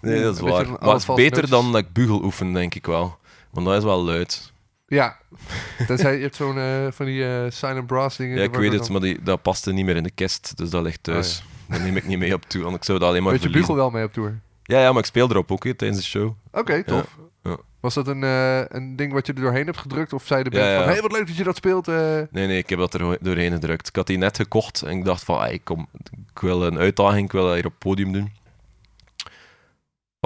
[0.00, 0.64] Nee, dat is waar.
[0.64, 3.18] dan Maar het is beter dan dat ik bugel oefen, denk ik wel.
[3.50, 4.52] Want dat is wel luid.
[4.86, 5.16] Ja.
[5.86, 8.36] Tenzij je hebt zo'n eh, van die eh silent brass dingen.
[8.36, 10.70] Ja, ik weet dan- het, maar die, dat paste niet meer in de kist, dus
[10.70, 11.42] dat ligt thuis.
[11.68, 13.50] Dat neem ik niet mee op toe, want ik zou dat alleen maar Weet je
[13.50, 14.40] bugel wel mee op tour?
[14.62, 16.32] Ja, ja, maar ik speel erop ook tijdens de show.
[16.52, 17.16] Oké, tof.
[17.42, 17.56] ja.
[17.80, 20.12] Was dat een, eh, een ding wat je er doorheen hebt gedrukt?
[20.12, 21.86] Of zei de band van, hey, wat leuk dat je dat speelt?
[21.86, 23.88] Nee, nee, ik heb dat er doorheen gedrukt.
[23.88, 25.88] Ik had die net gekocht en ik dacht van, ik, kom,
[26.32, 28.32] ik wil een uitdaging, ik wil dat hier op het podium doen.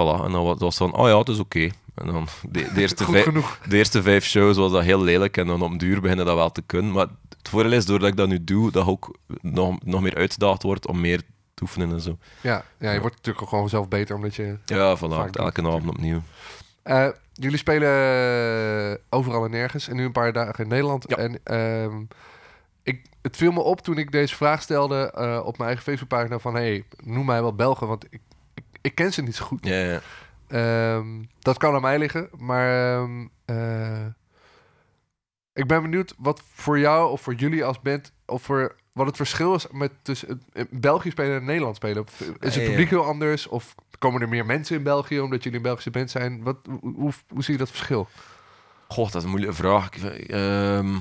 [0.01, 1.69] Voilà, en dan was was van, oh ja, het is oké.
[1.95, 5.47] En dan de, de, eerste vijf, de eerste vijf shows was dat heel lelijk en
[5.47, 6.91] dan op duur beginnen dat wel te kunnen.
[6.91, 10.63] Maar het voordeel is, doordat ik dat nu doe, dat ook nog, nog meer uitgedaagd
[10.63, 11.21] wordt om meer
[11.53, 12.17] te oefenen en zo.
[12.41, 14.57] Ja, ja, je wordt natuurlijk gewoon zelf beter omdat je...
[14.65, 16.21] Ja, doe elke avond opnieuw.
[16.83, 21.05] Eh, jullie spelen overal en nergens en nu een paar dagen in Nederland.
[21.07, 21.17] Ja.
[21.17, 22.03] En ehm,
[22.83, 26.39] ik, het viel me op toen ik deze vraag stelde eh, op mijn eigen Facebookpagina
[26.39, 26.53] van...
[26.53, 28.21] hey, noem mij wel Belgen, want ik,
[28.53, 29.65] ik, ik ken ze niet zo goed.
[29.65, 30.01] Ja, ja.
[30.51, 34.05] Ehm, dat kan aan mij liggen, maar ehm, eh,
[35.53, 38.13] ik ben benieuwd wat voor jou of voor jullie als band...
[38.25, 42.05] of voor wat het verschil is met tussen het- in België spelen en Nederland spelen.
[42.39, 43.47] Is het publiek heel anders?
[43.47, 46.43] Of komen er meer mensen in België omdat jullie een Belgische band zijn?
[46.43, 48.07] Wat, hoe, hoe, hoe zie je dat verschil?
[48.87, 49.89] Goh, dat is een moeilijke vraag.
[49.95, 50.95] Ik- ehm,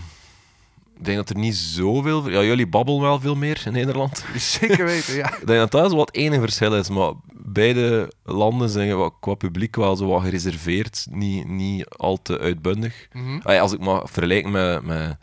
[1.01, 2.31] Ik denk dat er niet zoveel...
[2.31, 4.25] Ja, jullie babbelen wel veel meer in Nederland.
[4.37, 5.27] Zeker weten, ja.
[5.39, 9.35] Ik denk dat dat wat het enige verschil is, maar beide landen zijn wat- qua
[9.35, 13.09] publiek wel zo wat gereserveerd, niet, niet al te uitbundig.
[13.13, 13.39] Mhm.
[13.43, 15.17] Ah Als ik maar vergelijk met, met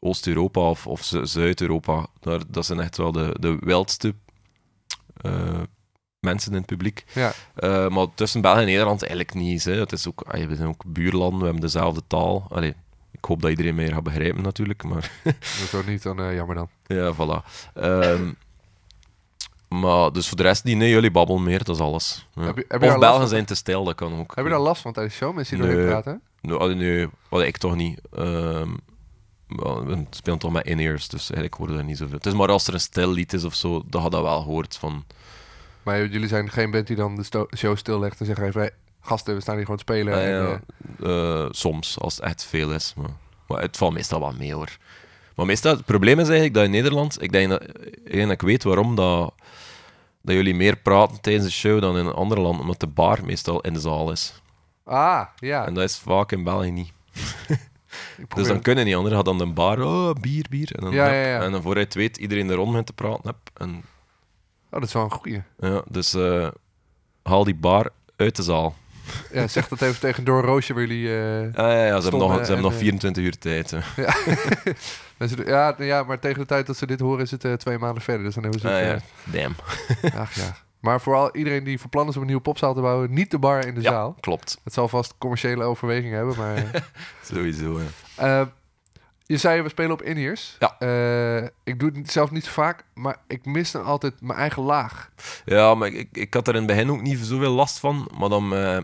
[0.00, 4.14] Oost-Europa of, of Zu- Zuid-Europa, daar, dat zijn echt wel de, de wildste
[5.16, 5.60] eh,
[6.20, 7.04] mensen in het publiek.
[7.14, 7.32] Ja.
[7.54, 9.64] Eh, maar tussen België en Nederland eigenlijk niet.
[9.64, 9.72] Hè.
[9.78, 12.46] Het is ook, ah, we zijn ook buurlanden, we hebben dezelfde taal.
[12.50, 12.74] Allee,
[13.26, 15.10] hoop dat iedereen mij gaat begrijpen natuurlijk, maar
[15.70, 16.68] Dat ook niet, dan eh, jammer dan.
[16.86, 17.44] ja, voilà.
[17.74, 18.32] Ehm,
[19.68, 22.26] maar dus voor de rest niet, nee, jullie babbelen meer, dat is alles.
[22.34, 22.42] Ja.
[22.42, 24.32] Heb je- heb je of Belgen zijn te stijl, dat kan ook.
[24.36, 25.34] Heb je daar last van tijdens de show?
[25.34, 26.20] Mensen die doorheen praten?
[26.40, 28.00] Nee, nee, ik toch niet.
[28.12, 28.68] Ehm,
[29.46, 32.16] wel, we spelen toch met in-ears, dus eigenlijk hoorde daar niet zoveel.
[32.16, 34.42] Het is maar als er een stil lied is of zo, dat je dat wel
[34.42, 35.04] hoort van...
[35.82, 38.70] Maar jullie zijn geen band die dan de show stillegt en zeggen even...
[39.06, 40.14] Gasten, we staan hier gewoon te spelen.
[40.14, 40.60] Ah, en, ja,
[41.00, 42.94] eh, eh, soms, als het echt veel is.
[42.96, 43.10] Maar,
[43.46, 44.76] maar het valt meestal wel mee, hoor.
[45.34, 47.22] Maar meestal, het probleem is eigenlijk dat in Nederland...
[47.22, 49.34] Ik denk dat ik, denk dat ik weet waarom dat,
[50.22, 53.24] dat jullie meer praten tijdens de show dan in een ander land, omdat de bar
[53.24, 54.42] meestal in de zaal is.
[54.84, 55.66] ah, ja.
[55.66, 56.92] En dat is vaak in België niet.
[58.34, 60.72] Dus dan kunnen die anderen dan de bar, oh, bier, bier.
[60.74, 61.40] En dan, Ja, ja, ja.
[61.42, 63.34] En dan voor je het weet, iedereen er rond met te praten.
[63.54, 63.84] En,
[64.70, 65.42] Oh, dat is wel een goeie.
[65.58, 66.48] ja, dus eh,
[67.22, 68.74] haal die bar uit de zaal.
[69.32, 71.16] Ja, zeg dat even tegen Door Roosje waar jullie...
[71.16, 73.72] eh, Ah, ja, ja, ze hebben nog, ze hebben en, nog eh, 24 uur tijd.
[75.18, 77.78] mensen, ja, ja, maar tegen de tijd dat ze dit horen is het eh, twee
[77.78, 78.24] maanden verder.
[78.24, 78.98] Dus dan hebben ze Ah, ja.
[79.24, 79.54] Damn.
[80.02, 80.56] eh, ach ja.
[80.80, 83.12] Maar vooral iedereen die van plan is om een nieuwe popzaal te bouwen...
[83.14, 84.16] niet de bar in de Ja, zaal.
[84.20, 84.58] klopt.
[84.64, 86.56] Het zal vast commerciële overwegingen hebben, maar...
[86.56, 86.62] eh,
[87.32, 88.40] Sowieso, ja.
[88.40, 88.46] Eh,
[89.26, 90.56] je zei, we spelen op in-ears.
[90.58, 90.78] Ja.
[90.78, 94.62] Eh, ik doe het zelf niet zo vaak, maar ik mis dan altijd mijn eigen
[94.62, 95.10] laag.
[95.44, 98.10] Ja, maar ik, ik had er in het begin ook niet zoveel last van.
[98.18, 98.78] Maar dan eh,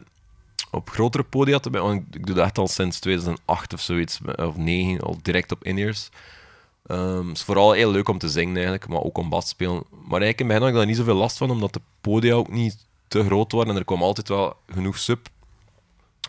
[0.70, 4.18] op grotere podia te ben, want ik, doe dat echt al sinds 2008 of zoiets,
[4.36, 5.62] of 9, al direct op.
[5.62, 9.48] Ehm, het is vooral heel leuk om te zingen eigenlijk, maar ook om bas te
[9.48, 9.82] spelen.
[9.90, 12.34] Maar eigenlijk in het begin had ik daar niet zoveel last van, omdat de podia
[12.34, 15.28] ook niet te groot waren en er kwam altijd wel genoeg sub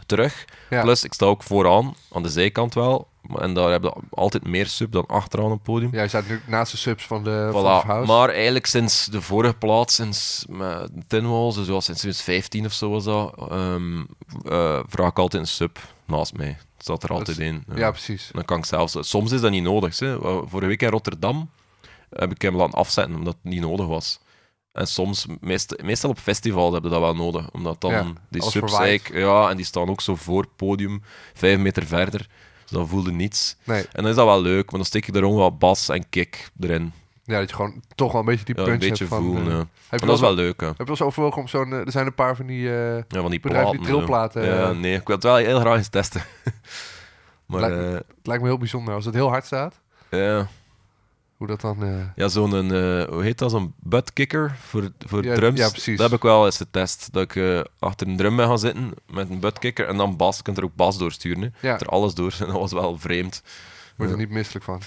[0.06, 0.46] terug.
[0.70, 0.82] Ja.
[0.82, 3.08] Plus, ik sta ook vooraan, aan de zijkant wel.
[3.36, 5.92] En daar heb je altijd meer sub dan achteraan op het podium.
[5.92, 7.86] Jij staat nu naast de subs van de, Voilà.
[7.88, 8.12] house.
[8.12, 12.90] Maar eigenlijk sinds de vorige plaats, sinds met Tin Walls, dus sinds 2015 of zo
[12.90, 14.00] was dat, ehm,
[14.46, 16.48] eh, vraag ik altijd een sub naast mij.
[16.48, 17.64] Het staat er altijd in.
[17.76, 18.30] ja, precies.
[18.34, 18.96] Dan kan ik zelfs...
[19.00, 20.00] Soms is dat niet nodig.
[20.00, 20.18] Hè.
[20.22, 21.50] Vorige week in Rotterdam
[22.10, 24.20] heb ik hem laten afzetten, omdat het niet nodig was.
[24.72, 28.42] En soms, meest, meestal op festivals heb je dat wel nodig, omdat dan Ja, die
[28.44, 28.78] subs.
[29.14, 31.02] Ja, en die staan ook zo voor het podium,
[31.34, 32.28] vijf meter verder.
[32.74, 33.56] Dus dan voelde niets.
[33.64, 35.90] Nee, En dan is dat wel leuk, maar dan steek ik er ook wat bas
[35.90, 36.94] en kick erin.
[37.24, 39.24] ja, dat je gewoon toch wel een beetje die Ja, punch een beetje hebt van...
[39.26, 39.46] voelen.
[39.46, 39.58] eh, ja.
[39.58, 40.68] heb, Maar je dat is wel leuk, hè.
[40.68, 41.72] heb je wel eens overwogen om zo'n...
[41.74, 42.70] eh, er zijn een paar van die...
[42.70, 44.46] eh, Ja, van die bedrijven die platen.
[44.46, 46.22] Ja, nee, ik wil het wel heel graag eens testen.
[47.46, 49.80] maar Lijkt- eh, het lijkt me heel bijzonder als het heel hard staat.
[50.10, 50.48] ja,
[51.38, 51.84] Hoe dat dan...
[51.84, 55.60] eh, ja zo'n, eh, hoe heet dat, zo'n buttkicker voor, voor Ja, drums.
[55.60, 55.98] ja, precies.
[55.98, 57.08] Dat heb ik wel eens getest.
[57.14, 60.38] Dat ik eh, achter een drum ben gaan zitten met een buttkicker en dan bas.
[60.38, 61.42] Je kunt er ook bas doorsturen.
[61.42, 61.46] Hè.
[61.60, 62.36] Je ja, er alles door.
[62.40, 63.42] En dat was wel vreemd.
[63.98, 64.24] wordt er Ja.
[64.26, 64.82] niet misselijk van.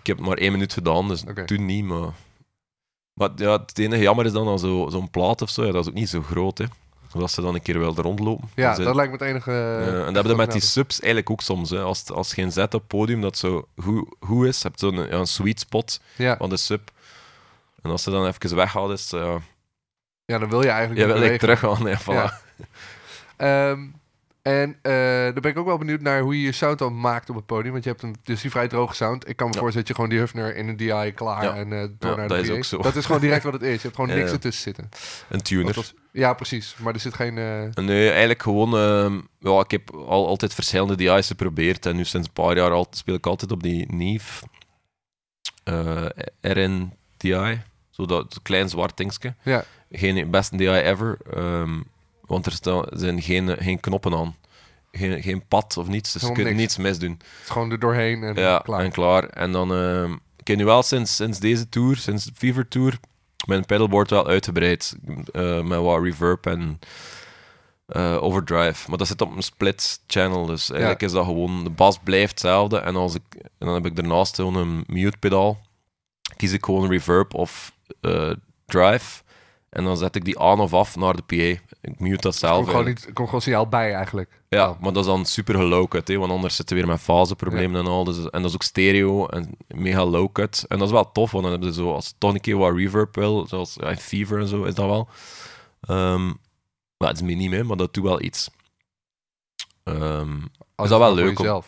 [0.00, 1.44] Ik heb het maar één minuut gedaan, dus Oké.
[1.44, 1.84] toen niet.
[1.84, 2.08] Maar,
[3.12, 5.64] maar ja, het enige jammer is dan al zo, zo'n plaat of zo.
[5.66, 6.64] Ja, dat is ook niet zo groot, hè.
[7.16, 8.48] Zodat ze dan een keer wilden rondlopen.
[8.54, 9.50] Ja, dat lijkt me het enige...
[9.50, 11.70] Eh, en dat hebben we met die subs eigenlijk ook soms.
[11.70, 11.80] Hè.
[11.80, 15.10] Als, als geen zet op podium dat zo goed, goed is, heb je zo'n ja,
[15.10, 16.90] een sweet spot Ja, van de sub.
[17.82, 19.20] En als ze dan even weggaat, is het,
[20.24, 21.86] ja, dan wil je eigenlijk je wil terug gaan.
[21.86, 22.44] Ja, voilà.
[23.38, 23.76] Ja.
[24.46, 24.92] En eh
[25.22, 27.46] dan ben ik ook wel benieuwd naar hoe je je sound dan maakt op het
[27.46, 27.72] podium.
[27.72, 29.28] Want je hebt een, dus die vrij droge sound.
[29.28, 29.60] Ik kan me Ja.
[29.60, 31.54] voorstellen dat je gewoon die Hufner in een DI klaar Ja.
[31.54, 32.78] en eh, door Ja, naar dat de is ook zo.
[32.82, 33.74] Dat is gewoon direct wat het is.
[33.76, 34.88] Je hebt gewoon niks ertussen zitten.
[35.28, 35.92] Een tuner.
[36.12, 36.76] Ja, precies.
[36.78, 37.38] Maar er zit geen...
[37.38, 38.76] eh, Nee, eigenlijk gewoon...
[38.76, 41.86] ehm, ja, ik heb al, altijd verschillende DI's geprobeerd.
[41.86, 44.44] En nu sinds een paar jaar al, speel ik altijd op die Neve
[46.40, 47.60] RN DI.
[47.90, 49.34] Zo dat klein zwart dingetje.
[49.42, 49.64] Ja.
[49.90, 51.18] Geen beste DI ever.
[51.34, 51.80] ehm,
[52.26, 54.36] want er staan, zijn geen, geen knoppen aan.
[54.92, 56.12] Geen, geen pad of niets.
[56.12, 56.58] Dus je kunt niks.
[56.58, 57.10] niets misdoen.
[57.10, 58.80] het is gewoon er doorheen en Ja, klaar.
[58.84, 59.24] en klaar.
[59.28, 59.72] En dan...
[59.74, 62.98] ehm, ik heb nu wel sinds, sinds deze tour, sinds de Fever Tour,
[63.46, 64.96] mijn pedalboard wel uitgebreid.
[65.32, 66.78] eh, met wat reverb en
[67.86, 68.88] eh, overdrive.
[68.88, 70.46] Maar dat zit op een split channel.
[70.46, 71.64] Dus eigenlijk is dat gewoon...
[71.64, 72.78] De bas blijft hetzelfde.
[72.78, 75.60] En, als ik, en dan heb ik daarnaast gewoon een mute pedaal.
[76.36, 78.30] Kies ik gewoon reverb of eh,
[78.66, 79.22] drive.
[79.76, 81.60] En dan zet ik die aan of af naar de PA.
[81.80, 82.56] Ik mute dat zelf.
[82.56, 84.40] komt gewoon, niet, komt gewoon signaal bij eigenlijk.
[84.48, 84.80] Ja, Oh.
[84.80, 87.80] maar dat is dan super low cut, hè, want anders zitten we weer met faseproblemen
[87.80, 88.04] en al.
[88.04, 90.64] Dus, en dat is ook stereo en mega low cut.
[90.68, 92.76] En dat is wel tof, want dan heb je zo, als toch een keer wat
[92.76, 95.08] reverb wil, zoals ja, Fever en zo, is dat wel.
[95.80, 96.26] Ehm,
[96.96, 98.50] maar het is hè, maar dat doet wel iets.
[99.84, 100.30] Ehm,
[100.74, 101.62] Als dat wel leuk om-.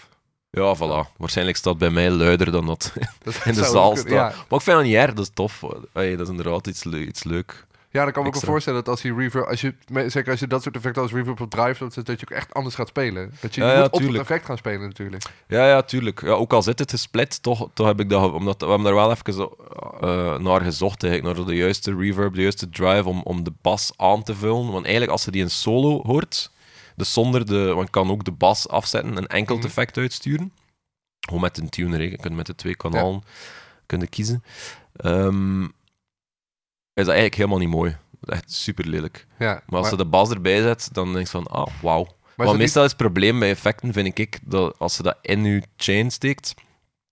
[0.50, 1.16] Ja, voilà.
[1.16, 2.92] Waarschijnlijk staat bij mij luider dan dat
[3.22, 4.10] Dat in de zaal staat.
[4.10, 4.22] Ja.
[4.22, 5.64] Maar ik vind dat niet erg, dat is tof.
[5.92, 7.66] Allee, dat is inderdaad iets, le- iets leuk.
[7.90, 9.74] Ja, dan kan ik me ook voorstellen dat als je reverb, als je,
[10.06, 12.54] zeker als je dat soort effecten als reverb op drive doet, dat je ook echt
[12.54, 13.32] anders gaat spelen.
[13.40, 15.22] Dat je Ja, moet op het effect gaan spelen natuurlijk.
[15.48, 16.20] Ja, ja, tuurlijk.
[16.22, 18.32] Ja, ook al zit het gesplit, toch, toch heb ik dat...
[18.32, 19.48] Omdat, we hebben daar wel even
[20.00, 23.92] eh, naar gezocht, eigenlijk, naar de juiste reverb, de juiste drive om, om de bas
[23.96, 24.70] aan te vullen.
[24.72, 26.50] Want eigenlijk, als je die in solo hoort,
[26.96, 27.64] dus zonder de...
[27.74, 29.72] Want je kan ook de bas afzetten en enkel het Mhm.
[29.72, 30.52] effect uitsturen.
[31.20, 33.22] Gewoon met een tuner, je kunt met de twee kanalen
[33.86, 34.42] kunnen kiezen.
[34.96, 35.66] Ehm,
[36.98, 37.96] is dat eigenlijk helemaal niet mooi.
[38.22, 39.26] Echt super lelijk.
[39.38, 42.06] Ja, Maar als ze de bas erbij zet, dan denk je van, ah, wauw.
[42.36, 45.62] maar meestal is het probleem bij effecten, vind ik, dat als je dat in je
[45.76, 46.54] chain steekt,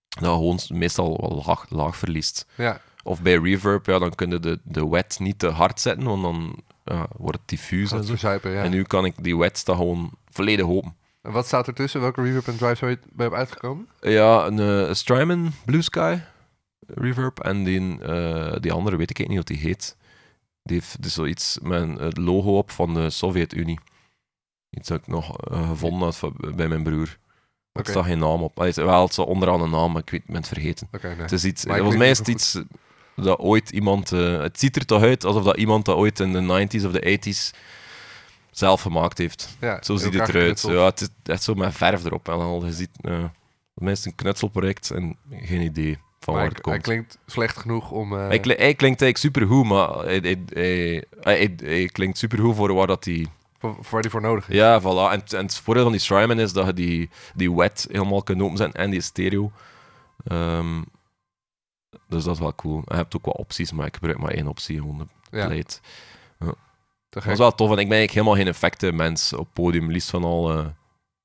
[0.09, 2.45] dat je gewoon meestal wel laag, laag verliest.
[2.55, 6.03] ja, Of bij reverb, ja, dan kun je de, de wet niet te hard zetten,
[6.07, 8.29] want dan ja, wordt het diffuus en zo.
[8.29, 8.63] ja.
[8.63, 10.95] En nu kan ik die wet dan gewoon volledig open.
[11.21, 12.01] En wat staat er tussen?
[12.01, 13.87] Welke reverb en drive zou je bij hebben uitgekomen?
[14.01, 16.17] Ja, een eh, Strymon Blue Sky
[16.87, 19.97] reverb en die, eh, die andere weet ik niet wat die heet.
[20.63, 23.79] Die heeft dus zoiets met het logo op van de Sovjet-Unie.
[24.69, 27.17] Iets dat ik nog eh, gevonden had van- bij mijn broer.
[27.71, 28.59] Er Oké, staat geen naam op.
[28.59, 30.87] Allee, wel het onderaan een naam, maar ik weet, ben het vergeten.
[31.01, 31.15] nee.
[31.15, 32.61] Het is iets, volgens mij is het iets
[33.15, 34.11] dat ooit iemand...
[34.11, 36.91] eh, het ziet er toch uit alsof dat iemand dat ooit in de 90s of
[36.91, 37.57] de 80s
[38.51, 39.57] zelf gemaakt heeft.
[39.61, 40.61] ja, Zo ziet het eruit.
[40.61, 42.27] Ja, het is echt zo met verf erop.
[42.27, 46.43] En al, je ziet, voor mij is het een knutselproject en geen idee van Maar
[46.43, 46.83] waar het hij komt.
[46.85, 48.13] klinkt slecht genoeg om...
[48.17, 52.55] eh, Hij, kli- hij klinkt eigenlijk supergoed, maar hij, hij, hij, hij, hij klinkt supergoed
[52.55, 53.27] voor waar dat hij...
[53.59, 54.55] voor, voor waar die voor nodig is.
[54.55, 55.11] Ja, voilà.
[55.13, 58.41] En, en het voordeel van die Strymon is dat je die, die wet helemaal kunt
[58.41, 59.51] openzetten en die stereo.
[60.27, 60.81] Ehm,
[62.07, 62.81] dus dat is wel cool.
[62.85, 65.79] Je hebt ook wat opties, maar ik gebruik maar één optie, gewoon de Ja, plate.
[66.39, 66.55] te
[67.09, 70.23] Dat is wel tof, en ik ben eigenlijk helemaal geen effectenmens op podium, liefst van
[70.23, 70.65] al eh,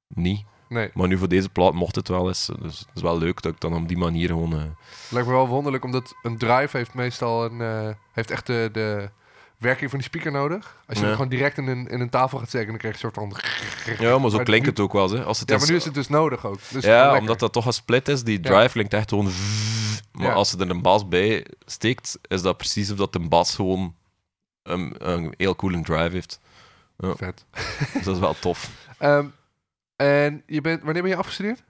[0.09, 0.45] niet.
[0.73, 3.43] Nee, Maar nu voor deze plaat mocht het wel eens, dus het is wel leuk
[3.43, 4.53] dat ik dan op die manier gewoon...
[4.53, 4.63] eh,
[5.11, 7.61] lijkt me wel wonderlijk, omdat een drive heeft meestal een...
[7.61, 9.11] eh, heeft echt de, de
[9.59, 10.77] werking van die speaker nodig.
[10.87, 11.09] Als je Ja.
[11.09, 13.33] het gewoon direct in een, in een tafel gaat steken, dan krijg je een soort
[13.33, 13.41] van...
[14.07, 15.11] Ja, maar zo klinkt het ook wel.
[15.11, 15.25] Hè.
[15.25, 16.59] Als het Ja, maar nu is het dus nodig ook.
[16.71, 18.23] Dus ja, omdat dat toch een split is.
[18.23, 18.51] Die Ja.
[18.51, 19.31] drive klinkt echt gewoon...
[20.13, 20.33] Maar Ja.
[20.33, 23.95] als je er een bas bij steekt, is dat precies of dat een bas gewoon
[24.63, 26.41] een, een heel coole drive heeft.
[26.99, 27.45] Vet.
[27.93, 28.71] Dus dat is wel tof.
[28.99, 29.27] Ehm,
[30.03, 31.63] en je bent, wanneer ben je afgestudeerd?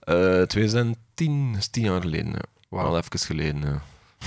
[0.00, 2.32] Eh 2010 dat is tien jaar geleden.
[2.32, 2.40] Ja.
[2.68, 2.86] Wauw.
[2.86, 3.60] Al even geleden.
[3.62, 3.80] Ja.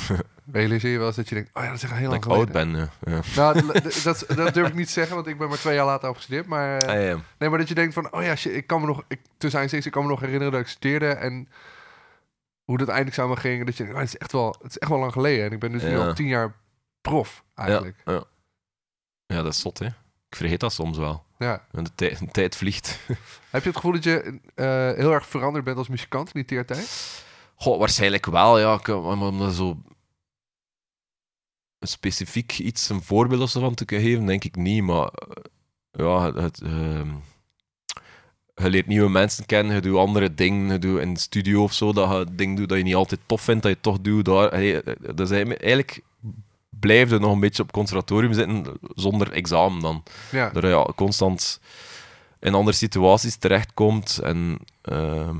[0.52, 2.24] Realiseer je wel eens dat je denkt, oh ja, dat is echt heel Dat lang
[2.26, 2.90] ik oud geleden.
[3.02, 3.14] ben.
[3.14, 3.22] Ja.
[3.36, 6.10] Nou, dat, dat durf ik niet te zeggen, want ik ben maar twee jaar later
[6.10, 6.46] afgestudeerd.
[6.46, 7.20] Maar, Ah, ja.
[7.38, 9.60] nee, maar dat je denkt van, oh ja, shit, ik kan me nog, ik, tussen
[9.60, 11.48] aanstekens, ik kan me nog herinneren dat ik studeerde en
[12.64, 13.66] hoe dat eindelijk samen ging.
[13.66, 15.46] Dat je denkt, oh, het, is echt wel, het is echt wel lang geleden.
[15.46, 16.56] En ik ben dus nu al tien jaar
[17.02, 18.02] prof, eigenlijk.
[18.06, 18.24] Ja, ja.
[19.26, 19.86] ja, dat is zot, hè.
[20.30, 21.25] Ik vergeet dat soms wel.
[21.40, 21.66] Ja.
[21.72, 23.00] En de, tij- de tijd vliegt.
[23.52, 26.66] Heb je het gevoel dat je eh, heel erg veranderd bent als muzikant in die
[26.66, 27.24] tijd?
[27.56, 28.74] Goh, waarschijnlijk wel, ja.
[28.74, 29.78] Ik- Om, er zo
[31.80, 34.84] specifiek iets, een voorbeeld of zo van te kunnen geven, denk ik niet.
[34.84, 35.44] Maar eh,
[35.92, 37.10] ja, het, ehm,
[38.56, 41.74] je leert nieuwe mensen kennen, je doet andere dingen, je doet in de studio of
[41.74, 44.26] zo, dat je dingen doet dat je niet altijd tof vindt, dat je toch doet.
[44.26, 46.02] Daar, Hey, eh, dus eigenlijk-
[46.80, 48.66] eigenlijk blijf je nog een beetje op het conservatorium zitten
[48.96, 50.04] zonder examen dan.
[50.32, 50.50] Ja.
[50.50, 51.60] Dat je ja, constant
[52.40, 55.40] in andere situaties terechtkomt en ehm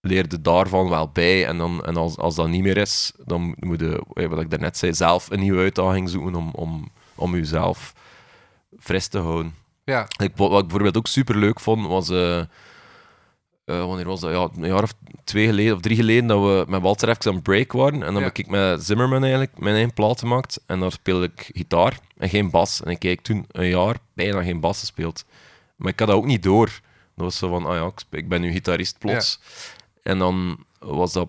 [0.00, 1.46] leerde daarvan wel bij.
[1.46, 4.50] En, dan, en als, als dat niet meer is, dan moet je, eh, wat ik
[4.50, 7.94] daarnet zei, zelf een nieuwe uitdaging zoeken om, om, om jezelf
[8.78, 9.54] fris te houden.
[9.84, 10.06] Ja.
[10.18, 12.08] Ik, wat ik bijvoorbeeld ook super leuk vond, was.
[12.08, 12.42] eh,
[13.70, 14.30] eh, wanneer was dat?
[14.30, 14.92] Ja, een jaar of
[15.24, 18.02] twee geleden of drie geleden dat we met Walter even aan break waren.
[18.02, 18.22] En dan Ja.
[18.28, 20.60] heb ik met Zimmerman eigenlijk mijn eigen plaat gemaakt.
[20.66, 22.82] En daar speelde ik gitaar en geen bas.
[22.82, 25.24] En ik heb toen een jaar bijna geen bas gespeeld.
[25.76, 26.66] Maar ik had dat ook niet door.
[27.14, 29.40] Dat was zo van, ah ja, ik ben nu gitarist plots.
[30.02, 31.28] En dan was dat,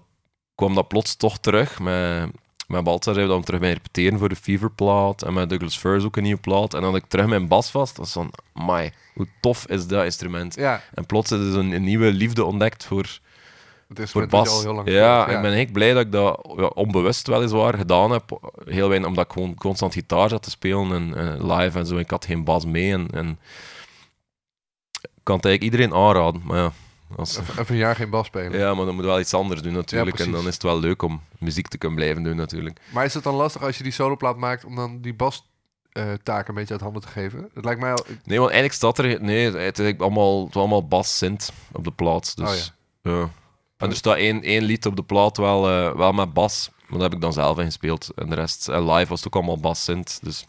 [0.55, 1.79] kwam dat plots toch terug.
[1.79, 2.29] Met,
[2.71, 5.23] met Baltzar zijn we dan terug bij repeteren voor de Fever-plaat.
[5.23, 6.73] En met Douglas Furs ook een nieuwe plaat.
[6.73, 7.95] En dan had ik terug mijn bas vast.
[7.95, 10.55] Dat was van, mai, hoe tof is dat instrument.
[10.55, 13.19] Ja, En plots is er een, een nieuwe liefde ontdekt voor,
[13.87, 14.49] het is voor bas.
[14.49, 18.11] al heel lang ja, ik ben echt blij dat ik dat ja, onbewust weliswaar gedaan
[18.11, 18.51] heb.
[18.65, 21.97] Heel weinig omdat ik gewoon constant gitaar zat te spelen en eh, live en zo.
[21.97, 22.91] Ik had geen bas mee.
[22.91, 23.39] En, en
[25.01, 26.41] ik kan het eigenlijk iedereen aanraden.
[26.45, 26.71] Maar ja,
[27.15, 28.59] als, Even, even een jaar geen bas spelen.
[28.59, 30.17] ja, maar dan moet je wel iets anders doen natuurlijk.
[30.17, 32.79] Ja, en dan is het wel leuk om muziek te kunnen blijven doen natuurlijk.
[32.93, 35.49] Maar is het dan lastig als je die soloplaat maakt om dan die bas
[35.91, 37.49] eh, taken een beetje uit handen te geven?
[37.53, 38.05] Het lijkt mij al...
[38.23, 39.21] Nee, want eigenlijk staat er...
[39.21, 42.37] Nee, het is allemaal, het is allemaal bas synth op de plaat.
[42.37, 43.29] Dus, Oh ja.
[43.77, 46.69] En er staat één, één lied op de plaat wel, eh, wel met bas.
[46.79, 48.09] Maar dat heb ik dan zelf ingespeeld.
[48.15, 48.69] En de rest...
[48.69, 50.19] En live was het ook allemaal bas synth.
[50.23, 50.45] Dus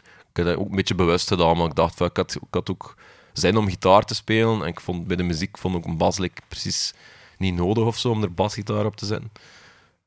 [0.00, 1.56] ik heb dat ook een beetje bewust gedaan.
[1.56, 2.94] Maar ik dacht, van, ik, had, ik had ook
[3.32, 4.62] zin om gitaar te spelen.
[4.62, 6.94] En ik vond bij de muziek vond ik een bas like, precies
[7.38, 9.30] niet nodig of zo om er basgitaar op te zetten.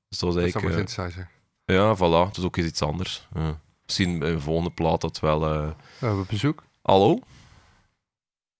[0.09, 0.75] Dus dat was maar eigenlijk...
[0.75, 1.29] synthesizer.
[1.65, 2.27] eh, ja, voilà.
[2.27, 3.27] Het is ook eens iets anders.
[3.85, 5.45] Misschien bij een volgende plaat dat wel...
[5.45, 5.67] eh,
[5.99, 6.63] We hebben bezoek.
[6.81, 7.19] Hallo?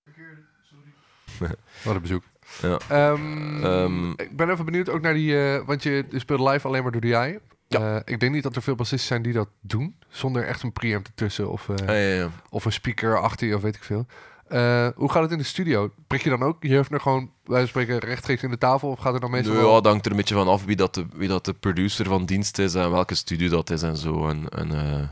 [1.40, 2.24] We hadden bezoek.
[2.62, 2.78] Ja.
[2.90, 4.10] Ehm, Ehm.
[4.12, 5.40] ik ben even benieuwd ook naar die...
[5.54, 7.08] eh, want je, je speelt live alleen maar door de.
[7.08, 7.40] Ja.
[7.70, 9.96] Eh, ik denk niet dat er veel bassisten zijn die dat doen.
[10.10, 11.52] Zonder echt een preamp ertussen.
[11.52, 12.30] Of, eh, Ah, ja, ja.
[12.50, 14.06] of een speaker achter je of weet ik veel.
[14.48, 15.92] Eh, hoe gaat het in de studio?
[16.08, 18.90] Prik je dan ook je er gewoon bij spreken rechtstreeks in de tafel?
[18.90, 20.76] Of gaat het dan meestal Ja, wel- dat hangt er een beetje van af wie
[20.76, 23.98] dat, de, wie dat de producer van dienst is en welke studio dat is en
[23.98, 24.28] zo.
[24.28, 25.08] En, en eh,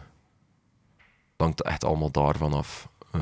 [1.38, 2.88] hangt echt allemaal daarvan af.
[3.12, 3.22] Eh,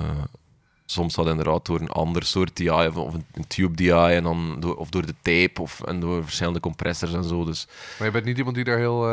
[0.85, 4.23] soms het inderdaad door een ander soort DI of, of een, een tube DI en
[4.23, 7.45] dan door, of door de tape of, en door verschillende compressors en zo.
[7.45, 9.09] Dus Maar je bent niet iemand die daar heel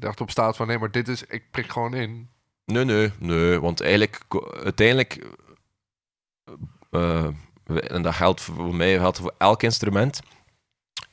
[0.00, 0.66] echt op staat van...
[0.66, 1.22] Nee, maar dit is...
[1.22, 2.28] Ik prik gewoon in.
[2.64, 3.60] nee, nee, nee.
[3.60, 4.20] Want eigenlijk,
[4.64, 5.26] uiteindelijk,
[6.94, 7.26] eh,
[7.94, 10.20] en dat geldt voor mij, geldt voor elk instrument,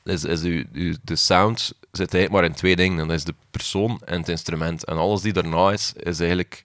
[0.04, 1.58] is, is u, u- de sound
[1.90, 2.98] zit eigenlijk maar in twee dingen.
[2.98, 4.84] En dat is de persoon en het instrument.
[4.84, 6.64] En alles die daarna is, is eigenlijk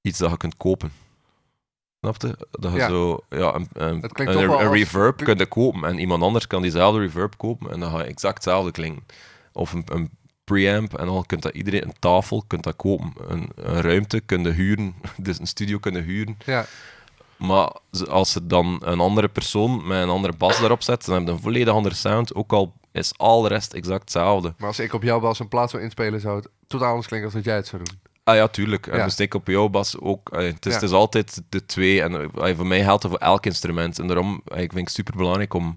[0.00, 0.92] iets dat je kunt kopen.
[2.00, 2.36] Snap je?
[2.50, 2.88] Dat je Ja.
[2.88, 7.00] zo, ja, een, een, een, een als- reverb kunt kopen en iemand anders kan diezelfde
[7.00, 9.06] reverb kopen en dan ga je exact hetzelfde klinken.
[9.52, 10.10] Of een, een
[10.44, 13.12] preamp en dan kunt dat iedereen, een tafel kunt dat kopen.
[13.28, 16.36] Een, een ruimte kun je huren, dus een studio kunnen huren.
[16.44, 16.66] Ja,
[17.36, 21.14] Maar ze- als er dan een andere persoon met een andere bas daarop zet, dan
[21.14, 22.34] heb je een volledig andere sound.
[22.34, 24.54] Ook al is al de rest exact hetzelfde.
[24.58, 26.20] maar als ik op jouw bas een plaat zou inspelen...
[26.20, 27.98] zou het totaal anders klinken als dat jij het zou doen.
[28.24, 28.86] Ah ja, tuurlijk.
[28.86, 29.04] En Ja.
[29.04, 30.30] dus ik op jouw bas ook.
[30.32, 30.78] eh, het, is, Ja.
[30.78, 32.02] het is altijd de twee.
[32.02, 33.98] En eh, voor mij geldt dat voor elk instrument.
[33.98, 35.76] En daarom eh, ik vind ik het super belangrijk om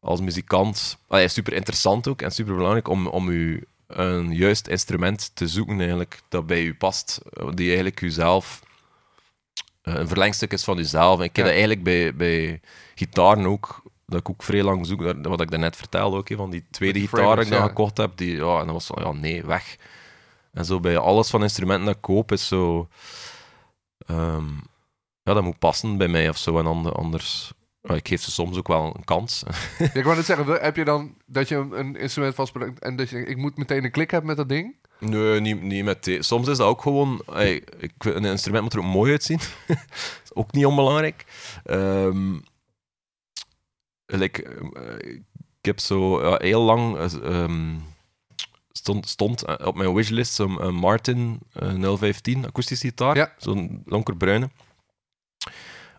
[0.00, 0.96] als muzikant.
[1.08, 2.22] ah ja, super interessant ook.
[2.22, 6.74] En super belangrijk om, om u een juist instrument te zoeken, eigenlijk, dat bij u
[6.74, 7.20] past.
[7.54, 8.60] Die eigenlijk uzelf.
[9.94, 11.18] Eh, een verlengstuk is van uzelf.
[11.18, 11.50] En ik heb Ja.
[11.52, 12.60] dat eigenlijk bij, bij
[12.94, 13.82] gitaren ook.
[14.06, 15.00] Dat ik ook vrij lang zoek.
[15.00, 16.28] naar- Wat ik daarnet vertelde ook.
[16.28, 17.66] hè, van die tweede gitaar die ik dan ja.
[17.66, 18.16] gekocht heb.
[18.16, 19.76] Die, ja, en dat was ja, nee, weg.
[20.52, 22.88] En zo bij alles van instrumenten dat ik koop is zo.
[24.06, 24.46] ehm,
[25.22, 26.58] ja, dat moet passen bij mij of zo.
[26.58, 27.52] En ander- anders.
[27.82, 29.42] ja, ik geef ze soms ook wel een kans.
[29.92, 32.78] Ik wou net zeggen, heb je dan dat je een, instrument vastbedenkt...
[32.80, 34.76] en dat je ik moet meteen een klik hebben met dat ding?
[35.00, 36.24] Nee, niet, niet meteen.
[36.24, 37.22] Soms is dat ook gewoon.
[37.34, 39.38] ey, ik, een instrument moet er ook mooi uitzien.
[39.66, 39.78] dat
[40.24, 41.24] is ook niet onbelangrijk.
[41.64, 42.38] Ehm
[44.06, 45.14] like, eh,
[45.58, 46.96] ik heb zo ja, heel lang.
[46.96, 47.76] eh, ehm,
[48.72, 53.16] stond, stond eh, op mijn wishlist zo'n een Martin eh, 015 akoestische gitaar.
[53.16, 53.32] Ja.
[53.38, 54.50] Zo'n donkerbruine.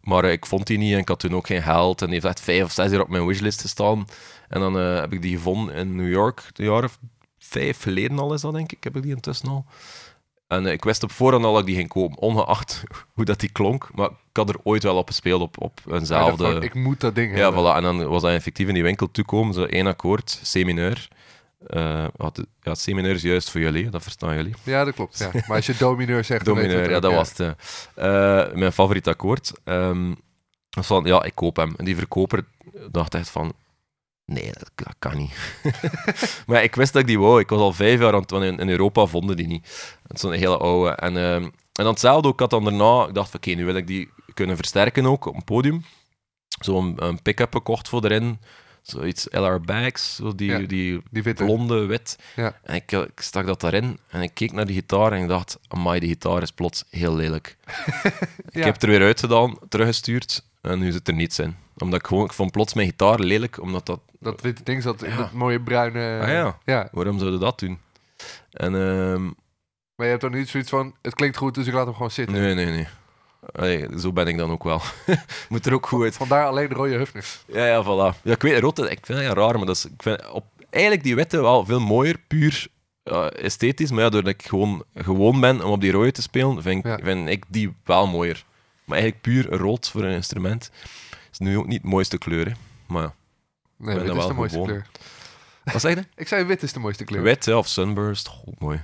[0.02, 2.00] Maar eh, ik vond die niet en ik had toen ook geen geld.
[2.02, 4.06] En die heeft echt vijf of zes jaar op mijn wishlist gestaan.
[4.50, 7.00] En dan eh, heb ik die gevonden in New York, een jaar of
[7.52, 8.84] vijf geleden al is dat, denk ik.
[8.84, 9.66] Heb ik die intussen al.
[10.48, 12.84] En eh, ik wist op voorhand al dat ik die ging kopen, ongeacht
[13.14, 13.90] hoe dat die klonk.
[13.96, 16.52] Maar ik had er ooit wel op gespeeld, op, op eenzelfde...
[16.52, 17.64] van, ik moet dat ding Ja, hebben.
[17.64, 17.76] voilà.
[17.76, 21.08] En dan was dat effectief in die winkel toekomen, zo één akkoord, C-mineur.
[21.68, 24.54] Eh, wat het- ja, C-mineur is juist voor jullie, dat verstaan jullie.
[24.64, 25.18] Ja, dat klopt.
[25.18, 25.30] Ja.
[25.48, 26.46] Maar als je domineur zegt...
[26.46, 27.38] Domineur, ja, dat was het.
[27.38, 27.56] ja.
[28.48, 29.52] Eh, mijn favoriet akkoord.
[30.70, 31.74] Was van, ja, ik koop hem.
[31.78, 32.44] En die verkoper
[32.92, 33.54] dacht echt van,
[34.26, 35.34] nee, dat, dat kan niet.
[36.48, 37.40] maar ik wist dat ik die wou.
[37.40, 39.98] Ik was al vijf jaar aan het, in, in Europa vonden die niet.
[40.04, 40.90] Het is zo'n hele oude.
[40.90, 41.54] En, ehm, en
[41.84, 44.56] dan hetzelfde ook, ik had dan daarna, ik dacht oké, nu wil ik die kunnen
[44.56, 45.86] versterken ook op een podium.
[46.60, 48.40] Zo'n een pick-up gekocht voor erin.
[48.82, 52.18] Zoiets LR Bags, zo die, Ja, die blonde, wit.
[52.36, 52.60] Ja.
[52.64, 55.60] En ik, ik stak dat daarin en ik keek naar die gitaar en ik dacht,
[55.68, 57.58] amai, die gitaar is plots heel lelijk.
[58.50, 61.56] Ik heb het er weer uitgedaan, teruggestuurd en nu zit er niets in.
[61.78, 65.04] Omdat ik gewoon, ik vond plots mijn gitaar lelijk, omdat dat, Dat witte ding zat
[65.04, 66.20] in dat mooie bruine...
[66.22, 66.58] Ah, ja.
[66.66, 66.88] ja.
[66.92, 67.80] waarom zouden dat doen?
[68.52, 69.24] En ehm,
[69.96, 72.12] Maar je hebt dan niet zoiets van, het klinkt goed, dus ik laat hem gewoon
[72.12, 72.36] zitten.
[72.42, 72.88] nee, nee, nee.
[73.52, 74.82] Allee, zo ben ik dan ook wel.
[75.50, 76.16] Moet er ook goed uit.
[76.16, 77.44] Vandaar alleen de rode hufners.
[77.48, 78.22] Ja, ja, voilà.
[78.24, 80.46] Ja, ik weet, rotte, ik vind dat ja, raar, maar dat is, ik vind op,
[80.70, 82.68] eigenlijk die witte wel veel mooier, puur
[83.04, 83.92] ja, esthetisch.
[83.92, 86.92] Maar ja, doordat ik gewoon gewoon ben om op die rode te spelen, vind, ik-
[86.92, 87.00] Ja.
[87.04, 88.46] vind ik die wel mooier.
[88.92, 90.72] Maar eigenlijk puur rood voor een instrument
[91.32, 92.52] is nu ook niet de mooiste kleur, hè.
[92.88, 93.14] Maar ja,
[93.78, 94.68] Nee, wit is de wel mooiste gewoon.
[94.68, 94.88] kleur.
[95.64, 96.06] wat zeg je?
[96.22, 97.22] Ik zei wit is de mooiste kleur.
[97.22, 98.84] Wit hè, of sunburst, oh, mooi.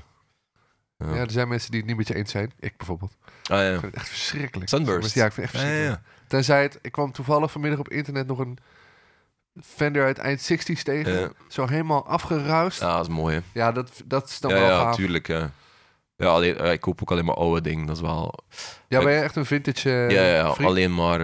[0.97, 1.14] Ja.
[1.14, 2.51] Ja, er zijn mensen die het niet met je eens zijn.
[2.60, 3.12] Ik bijvoorbeeld.
[3.43, 3.64] Ah ja.
[3.74, 4.70] Ik vind het echt verschrikkelijk.
[4.70, 5.14] Sunburst.
[5.16, 6.12] Ja, ik vind het echt Ja, ja, verschrikkelijk.
[6.22, 6.28] ja.
[6.28, 6.80] Tenzij het...
[6.82, 8.58] Ik kwam toevallig vanmiddag op internet nog een
[9.64, 11.20] Fender uit eind 60s tegen.
[11.20, 11.30] Ja.
[11.47, 12.80] Zo helemaal afgeruist.
[12.80, 13.72] Ja, Ja, dat is mooi, hè.
[13.72, 14.95] dat, dat is dan Ja, wel ja, gaaf.
[14.95, 15.51] tuurlijk, ja.
[16.18, 18.34] Ja, alleen, ja, ik koop ook alleen maar oude dingen, dat is wel...
[18.88, 20.70] Ja, ben je echt een vintage eh, Ja, ja, freak?
[20.70, 21.22] alleen maar.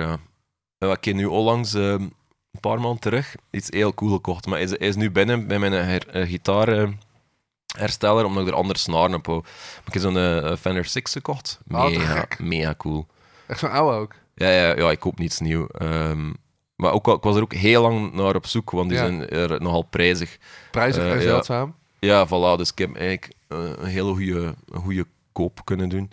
[0.77, 2.13] Ja, ik heb nu onlangs eh, een
[2.59, 4.45] paar maanden terug iets heel cool gekocht.
[4.45, 8.79] Maar hij is, is nu binnen bij mijn her, eh, gitaarhersteller, omdat ik er andere
[8.79, 9.27] snaren op.
[9.27, 9.37] Maar
[9.85, 11.59] ik heb zo'n eh, Fender 6 gekocht.
[11.67, 13.07] Te Mega, mega cool.
[13.47, 14.13] Echt zo'n oude ook.
[14.35, 15.67] Ja, ja, ja, ik koop niets nieuw.
[15.67, 16.31] Ehm,
[16.75, 19.03] maar ook, ik was er ook heel lang naar op zoek, want die Ja.
[19.05, 20.37] zijn er nogal prijzig.
[20.71, 21.75] Prijzig Eh, en zeldzaam.
[21.99, 22.57] Ja, voilà.
[22.57, 26.12] Dus ik heb eigenlijk eh, een hele goede, goede koop kunnen doen.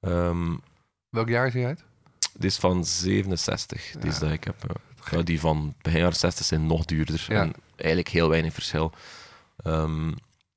[0.00, 0.54] Ehm,
[1.10, 1.84] Welk jaar is hij uit?
[2.32, 4.18] dit is van 67, die Ja.
[4.18, 4.54] dat ik heb.
[4.68, 4.74] ja.
[5.16, 7.26] Ja, die van begin jaren 60 zijn nog duurder.
[7.28, 7.40] Ja.
[7.42, 8.92] En eigenlijk heel weinig verschil.
[9.56, 10.08] Ehm,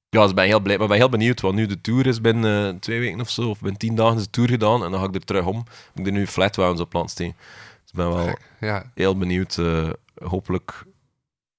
[0.09, 2.21] ja, dus ik ben heel blij, maar ben heel benieuwd, want nu de tour is
[2.21, 4.91] binnen eh, twee weken of zo, of binnen tien dagen is de tour gedaan, en
[4.91, 5.55] dan ga ik er terug om.
[5.55, 7.35] Moet ik er nu flatwounds op laten steken.
[7.81, 8.37] Dus ik ben wel.
[8.59, 8.91] Ja.
[8.95, 9.57] heel benieuwd.
[9.57, 9.89] eh,
[10.23, 10.83] hopelijk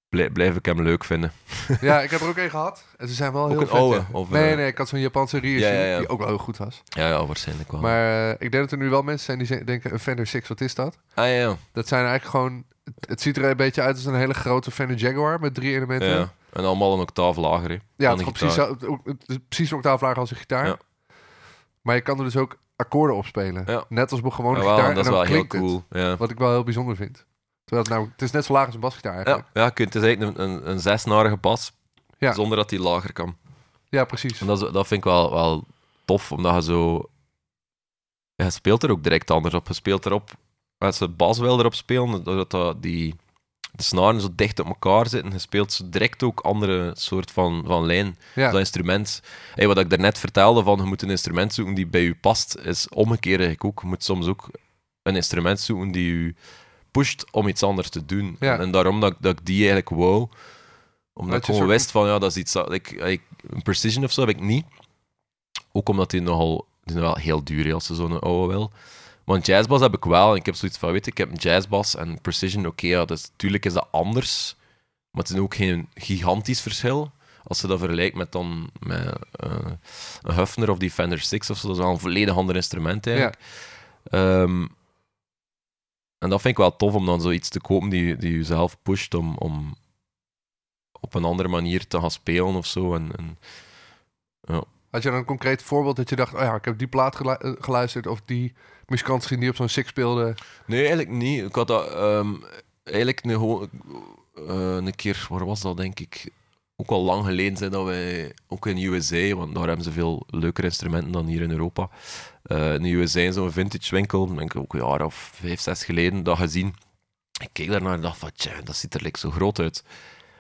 [0.09, 1.33] blij- blijf ik hem leuk vinden.
[1.81, 2.85] ja, ik heb er ook één gehad.
[2.97, 3.77] En ze zijn wel Ook heel een vet.
[3.77, 5.99] oude, of, nee, eh, nee, ik had zo'n Japanse reissue Ja, ja, ja.
[5.99, 6.83] die ook wel heel goed was.
[6.85, 7.81] Ja, ja, waarschijnlijk wel.
[7.81, 10.49] Maar eh, ik denk dat er nu wel mensen zijn die denken, een Fender 6,
[10.49, 10.99] wat is dat?
[11.15, 11.57] ah, ja.
[11.73, 12.65] Dat zijn eigenlijk gewoon...
[12.85, 15.75] Het, het ziet er een beetje uit als een hele grote Fender Jaguar met drie
[15.75, 16.09] elementen.
[16.09, 16.33] ja.
[16.53, 17.81] En allemaal een octaaf lager.
[17.97, 18.83] Ja, het, precies, het
[19.27, 20.67] is precies een octaaf lager als een gitaar.
[20.67, 20.77] Ja.
[21.83, 23.85] Maar je kan er dus ook akkoorden op spelen.
[23.89, 24.77] Net als bij gewone gitaar.
[24.77, 25.47] dat en dan wel heel het.
[25.47, 25.85] cool.
[25.91, 26.17] Ja.
[26.17, 27.25] Wat ik wel heel bijzonder vind.
[27.69, 29.49] Terwijl het, nou, het is net zo laag als een basgitaar Ja, eigenlijk.
[29.53, 31.73] ja, kunt, het is eigenlijk een, een, een zesnarige bas,
[32.19, 32.33] Ja.
[32.33, 33.37] zonder dat die lager kan.
[33.89, 34.41] Ja, precies.
[34.41, 35.65] En dat, is- dat vind ik wel, wel
[36.05, 37.11] tof, omdat je zo...
[38.35, 39.67] Ja, je speelt er ook direct anders op.
[39.69, 40.31] Je speelt erop...
[40.79, 43.15] Als je bas wil erop spelen, doordat dat die,
[43.73, 47.63] de snaren zo dicht op elkaar zitten, je speelt zo direct ook andere soort van,
[47.67, 48.19] van lijn.
[48.35, 48.51] Ja.
[48.51, 49.23] Dat instrument...
[49.55, 52.57] Hey, wat ik daarnet vertelde, van je moet een instrument zoeken die bij je past,
[52.57, 53.81] is omgekeerd eigenlijk ook.
[53.81, 54.49] Je moet soms ook
[55.03, 56.35] een instrument zoeken die je
[57.31, 58.37] om iets anders te doen.
[58.41, 58.55] Ja.
[58.55, 60.29] En, en daarom dat, ik- dat ik die eigenlijk wou.
[61.13, 62.53] Omdat Dat ik gewoon wist van, ja, dat is iets...
[62.53, 64.67] dat- Ik, ik, een precision of zo heb ik niet.
[65.73, 66.67] Ook omdat die nogal...
[66.85, 68.73] Die zijn wel heel duur als ze zo'n oude wil.
[69.25, 70.31] Want jazzbas heb ik wel.
[70.31, 72.67] En ik heb zoiets van, weet je, ik heb een jazzbas en precision.
[72.67, 74.57] Oké, ja, dus, tuurlijk is dat anders.
[75.11, 77.11] Maar het is ook geen gigantisch verschil.
[77.45, 79.51] Als je dat vergelijkt met, dan, met eh,
[80.23, 81.67] een Hufner of die Fender 6 of zo.
[81.69, 83.39] Dat is wel een volledig ander instrument eigenlijk.
[84.05, 84.67] Ehm,
[86.19, 88.83] en dat vind ik wel tof om dan zoiets te kopen die, die je zelf
[88.83, 89.77] pusht om, om
[91.01, 92.95] op een andere manier te gaan spelen of zo.
[92.95, 93.39] En, en,
[94.91, 97.17] Had je dan een concreet voorbeeld dat je dacht, oh ja, ik heb die plaat
[97.17, 98.55] gelu- eh, geluisterd of die
[98.87, 100.35] muzikant gezien die op zo'n six speelde.
[100.67, 101.45] Nee, eigenlijk niet.
[101.45, 102.35] Ik had dat ehm,
[102.85, 103.69] eigenlijk een,
[104.35, 106.31] eh, een keer, waar was dat denk ik?
[106.81, 110.23] Ook al lang geleden zijn dat wij, ook in USA, want daar hebben ze veel
[110.27, 111.89] leukere instrumenten dan hier in Europa.
[112.43, 115.61] Eh, in de USA in zo'n vintage winkel, denk ik ook een jaar of vijf,
[115.61, 116.75] zes geleden, dat gezien.
[117.41, 119.85] Ik keek daarnaar en dacht van, tja, dat ziet er like, zo groot uit.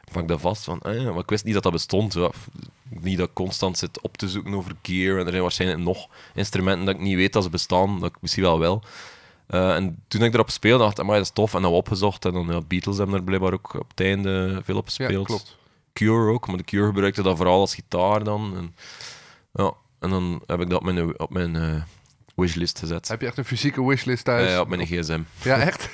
[0.04, 2.12] Ik pak dat vast van, ja, maar ik wist niet dat dat bestond.
[2.14, 2.30] Ja,
[2.88, 5.18] niet dat ik constant zit op te zoeken over gear.
[5.18, 8.16] En er zijn waarschijnlijk nog instrumenten dat ik niet weet dat ze bestaan, dat ik
[8.20, 8.82] misschien wel wel.
[9.46, 11.54] Eh, en toen ik erop speelde, dacht ik, dat is tof.
[11.54, 12.24] En dan opgezocht.
[12.24, 15.26] En dan, ja, Beatles hebben er blijkbaar ook op het einde veel op Ja, gespeeld.
[15.26, 15.56] klopt.
[15.92, 18.56] Cure ook, maar de Cure gebruikte dat vooral als gitaar dan.
[18.56, 18.74] En,
[19.52, 21.82] ja, en dan heb ik dat op mijn, op mijn eh,
[22.34, 23.08] wishlist gezet.
[23.08, 24.46] Heb je echt een fysieke wishlist thuis?
[24.46, 25.20] Ja, ja, op mijn gsm.
[25.42, 25.88] Ja, echt?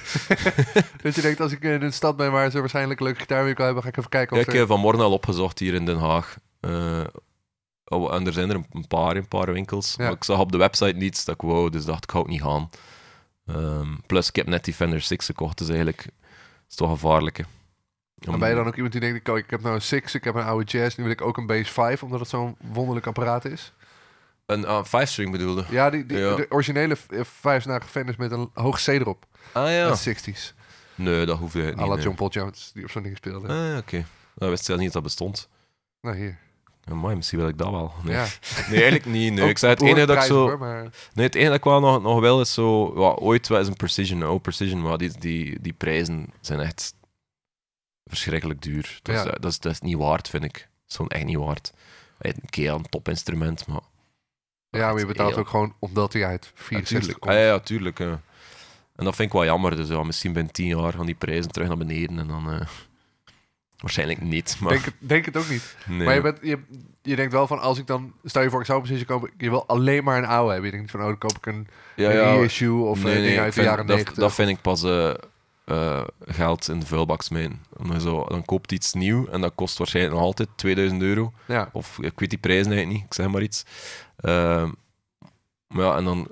[1.03, 3.83] dat je denkt, als ik in een stad ben waar ze waarschijnlijk leuke gitaarwinkel hebben,
[3.83, 4.59] ga ik even kijken Ja, of ik er...
[4.59, 6.37] heb vanmorgen al opgezocht hier in Den Haag.
[6.61, 7.01] Eh,
[7.85, 9.95] oh, en er zijn er een- paar in een paar winkels.
[9.97, 10.05] Ja.
[10.05, 12.29] Maar ik zag op de website niets dat ik wou, dus dacht ik, ga ook
[12.29, 12.71] niet gaan.
[13.47, 16.07] Ehm, plus, ik heb net die Fender 6 gekocht, dus eigenlijk is
[16.69, 17.45] het toch gevaarlijke.
[18.27, 20.25] Maar ben je dan ook iemand die denkt, ik, ik heb nou een Six, ik
[20.25, 23.07] heb een oude Jazz, nu wil ik ook een Bass 5, omdat het zo'n wonderlijk
[23.07, 23.73] apparaat is?
[24.47, 25.65] Een ah, 5-string bedoelde?
[25.71, 26.35] Ja, die, die, Ja.
[26.35, 29.27] de originele v- vijfsnarige Fenders met een hoog C-erop.
[29.53, 29.91] Ah ja.
[29.91, 30.55] De 60s.
[30.95, 31.89] Nee, dat eigenlijk à niet.
[31.89, 32.05] la nee.
[32.05, 33.49] John Paul Jones, die op zo'n ding speelde.
[33.49, 34.05] Ah, oké.
[34.35, 35.49] Dat wist ik zelfs niet dat dat bestond.
[36.01, 36.39] Nou, hier.
[36.91, 37.93] Amai, misschien wil ik dat wel.
[38.03, 38.27] Nee, Ja.
[38.69, 39.33] nee eigenlijk niet.
[39.33, 39.49] Nee.
[39.49, 40.49] Ik zei het enige dat ik zo...
[40.49, 40.83] hoor, maar...
[41.15, 42.93] Nee, het enige dat ik wel nog, nog wel is zo...
[43.01, 44.27] Ja, ooit eens een Precision.
[44.27, 46.95] Oh, Precision, maar die, die, die prijzen zijn echt
[48.15, 48.99] verschrikkelijk duur.
[49.03, 49.31] Dat, is, Ja.
[49.31, 50.53] dat, is, dat is niet waard, vind ik.
[50.53, 51.73] Dat is gewoon echt niet waard.
[52.19, 53.81] Een keer een topinstrument, maar...
[54.71, 57.21] Ja, maar je betaalt heel- ook gewoon omdat hij uit 64 Natuurlijk.
[57.21, 57.33] komt.
[57.35, 57.99] Ah, ja, ja, tuurlijk.
[57.99, 58.21] ja.
[58.97, 59.77] En dat vind ik wel jammer.
[59.77, 62.51] Dus ja, misschien binnen tien jaar gaan die prijzen terug naar beneden en dan...
[62.53, 62.61] eh,
[63.83, 64.73] waarschijnlijk niet, maar...
[64.73, 65.77] Denk, het, denk het ook niet.
[65.87, 66.05] nee.
[66.05, 66.59] Maar je, bent, je,
[67.03, 68.13] je denkt wel van, als ik dan...
[68.25, 70.71] Stel je voor, ik zou positie kopen, je wil alleen maar een oude hebben.
[70.71, 73.17] Je denkt niet van, oh, dan koop ik een, ja, een ja, reissue of Nee,
[73.17, 74.15] een ding uit de jaren dat, 90.
[74.15, 75.15] Dat vind ik pas eh,
[75.65, 77.63] eh, geld in de vuilbak smijten.
[78.01, 81.33] Zo, dan koopt iets nieuw en dat kost waarschijnlijk nog altijd 2000 euro.
[81.47, 81.69] ja.
[81.73, 83.65] Of ik weet die prijzen eigenlijk niet, ik zeg maar iets.
[84.17, 84.71] Ehm,
[85.67, 86.29] maar ja, en dan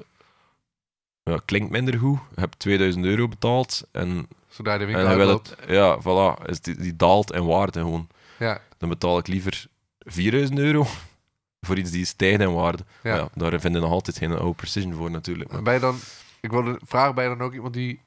[1.23, 2.19] ja, klinkt minder goed.
[2.35, 6.61] Je hebt 2000 euro betaald en, Zodra de en winkel wil het, ja, voilà, is
[6.61, 8.09] die, die daalt in waarde gewoon.
[8.39, 9.67] Ja, Dan betaal ik liever
[9.99, 10.87] 4000 euro
[11.67, 12.85] voor iets die stijgt in waarde.
[13.03, 13.17] ja.
[13.17, 13.29] Ja.
[13.35, 15.49] daar vinden nog altijd geen oude precision voor natuurlijk.
[15.49, 15.97] Maar En ben je dan...
[16.41, 18.01] Ik wilde vragen, je dan ook iemand die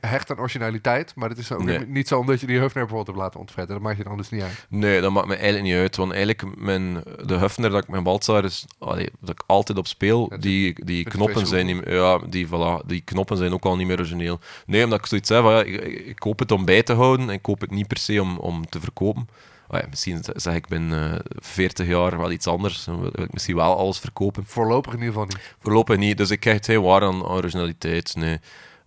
[0.00, 1.12] hecht aan originaliteit.
[1.14, 1.86] Maar dat is ook Nee.
[1.86, 3.74] niet zo omdat je die Hufner bijvoorbeeld hebt laten ontvetten.
[3.74, 4.66] Dat maakt je dan dus niet uit.
[4.68, 5.96] Nee, dat maakt me eigenlijk niet uit.
[5.96, 9.86] Want eigenlijk, mijn, de Hufner dat ik mijn Baltzar is, allee, dat ik altijd op
[9.86, 13.76] speel, Ja, die, die knoppen zijn niet ja, die, voilà, die knoppen zijn ook al
[13.76, 14.40] niet meer origineel.
[14.66, 17.34] Nee, omdat ik zoiets zeg van, ja, ik, koop het om bij te houden en
[17.34, 19.28] ik koop het niet per se om, om te verkopen.
[19.68, 22.84] Ah ja, misschien zeg ik ben eh 40 jaar wel iets anders.
[22.84, 24.44] Dan wil ik misschien wel alles verkopen.
[24.46, 25.54] Voorlopig in ieder geval niet.
[25.58, 28.14] Voorlopig niet, dus ik krijg het heel waar aan originaliteit.
[28.16, 28.38] Nee.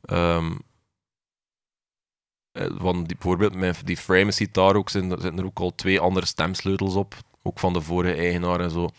[0.05, 0.51] Ehm, eh,
[2.55, 5.99] van die, bijvoorbeeld mijn, die frame ziet daar ook, zijn, zitten er ook al twee
[5.99, 7.15] andere stemsleutels op.
[7.43, 8.89] Ook van de vorige eigenaar en zo.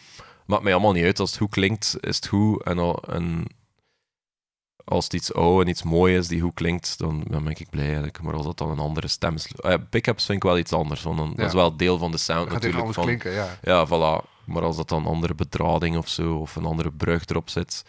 [0.46, 1.20] Maakt mij allemaal niet uit.
[1.20, 2.62] Als het goed klinkt, is het goed.
[2.62, 3.44] En, al, en
[4.84, 7.70] als het iets oud en iets mooi is die goed klinkt, dan, dan ben ik
[7.70, 8.22] blij eigenlijk.
[8.22, 9.70] Maar als dat dan een andere stemsleutel...
[9.70, 12.18] Uh, Pickups vind ik wel iets anders, want dan, dat is wel deel van de
[12.18, 12.92] sound natuurlijk.
[12.92, 13.58] Van, klinken, ja.
[13.62, 14.34] ja, voilà.
[14.44, 17.84] Maar als dat dan een andere bedrading of zo, of een andere brug erop zit.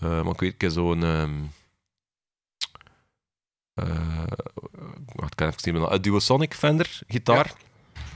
[0.00, 1.04] Eh, maar ik weet, ik zo'n.
[1.04, 1.32] ehm
[3.74, 4.22] eh,
[5.16, 5.74] ik kan even zien.
[5.92, 7.52] Een Duosonic Fender gitaar.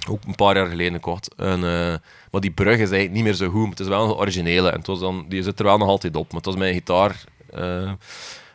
[0.08, 1.34] Ook een paar jaar geleden gekocht.
[1.34, 1.94] En, eh,
[2.30, 3.68] maar die brug is eigenlijk niet meer zo goed.
[3.70, 4.70] Het is wel een originele.
[4.70, 6.26] En het was dan, die zit er wel nog altijd op.
[6.26, 7.24] Maar het was mijn gitaar.
[7.50, 7.92] eh,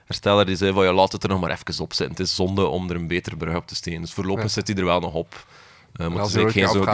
[0.05, 2.15] hersteller die zei van ja, laat het er nog maar even op zitten.
[2.17, 4.01] Het is zonde om er een betere brug op te steken.
[4.01, 4.49] Dus voorlopig Ja.
[4.49, 5.45] zit hij er wel nog op.
[5.93, 6.89] En maar als het is geen zo die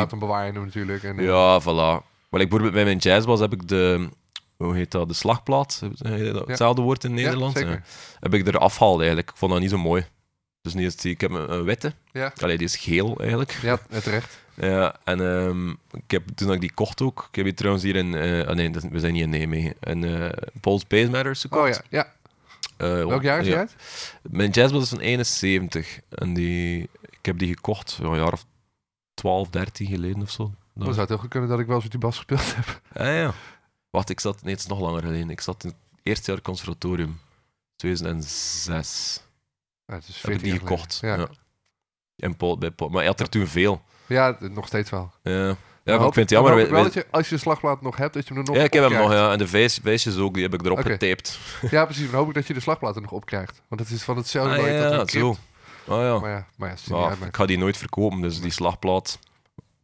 [0.54, 1.04] hem natuurlijk.
[1.04, 2.04] En, ja, voilà.
[2.30, 4.10] Maar ik bijvoorbeeld bij mijn jazzbas heb ik de,
[4.58, 5.82] hoe heet dat, de slagplaat,
[6.46, 7.60] hetzelfde woord in Nederland.
[7.60, 7.82] Ja.
[8.20, 9.30] heb ik er afgehaald eigenlijk.
[9.30, 10.06] Ik vond dat niet zo mooi.
[10.62, 12.34] Dus die, ik heb een, een witte, Ja.
[12.42, 13.60] Allee, die is geel eigenlijk.
[13.62, 14.38] Ja, terecht.
[14.58, 17.96] Ja, en ehm, ik heb, toen ik die kocht ook, ik heb die trouwens hier
[17.96, 18.16] in,
[18.48, 20.30] ah nee, we zijn niet in Nijmegen, in eh
[20.62, 21.62] Paul's Space Matters gekocht.
[21.62, 22.14] Oh ja, ja.
[22.78, 23.60] Eh, Welk jaar is die ja.
[23.60, 23.76] uit?
[24.22, 28.46] Mijn jazzbas is van 71 en die, ik heb die gekocht een jaar of
[29.14, 30.54] 12, 13 geleden of zo.
[30.74, 32.82] Dan zou het heel goed kunnen dat ik wel eens met die bas gespeeld heb.
[32.94, 33.34] Ah ja.
[33.96, 34.44] Wacht, ik zat...
[34.44, 35.30] Nee, het is nog langer geleden.
[35.30, 37.20] Ik zat in het eerste jaar conservatorium.
[37.76, 39.24] 2006.
[39.86, 40.98] Ja, het is Heb ik 14 die gekocht.
[41.02, 41.16] Ja.
[41.16, 41.28] Ja,
[42.18, 42.90] En Paul, bij Paul.
[42.90, 43.82] Maar hij had er toen veel.
[44.08, 44.38] ja.
[44.40, 45.12] nog steeds wel.
[45.24, 46.72] Ja, ja Maar maar ik vind het jammer.
[46.72, 48.74] wel dat je, als je de slagplaat nog hebt, dat je hem nog ja, ik
[48.74, 49.32] heb hem nog, ja.
[49.32, 50.90] En de wijsjes ook, die heb ik erop Oké.
[50.92, 51.40] getaped.
[51.72, 52.06] Ja, precies.
[52.06, 53.62] Dan hoop ik dat je de slagplaat er nog op krijgt.
[53.68, 55.28] Want het is van hetzelfde Ah, dat ja, zo.
[55.88, 56.20] Oh ja.
[56.20, 59.20] Maar ja, maar ja, Maar ik ga die nooit verkopen, dus die slagplaat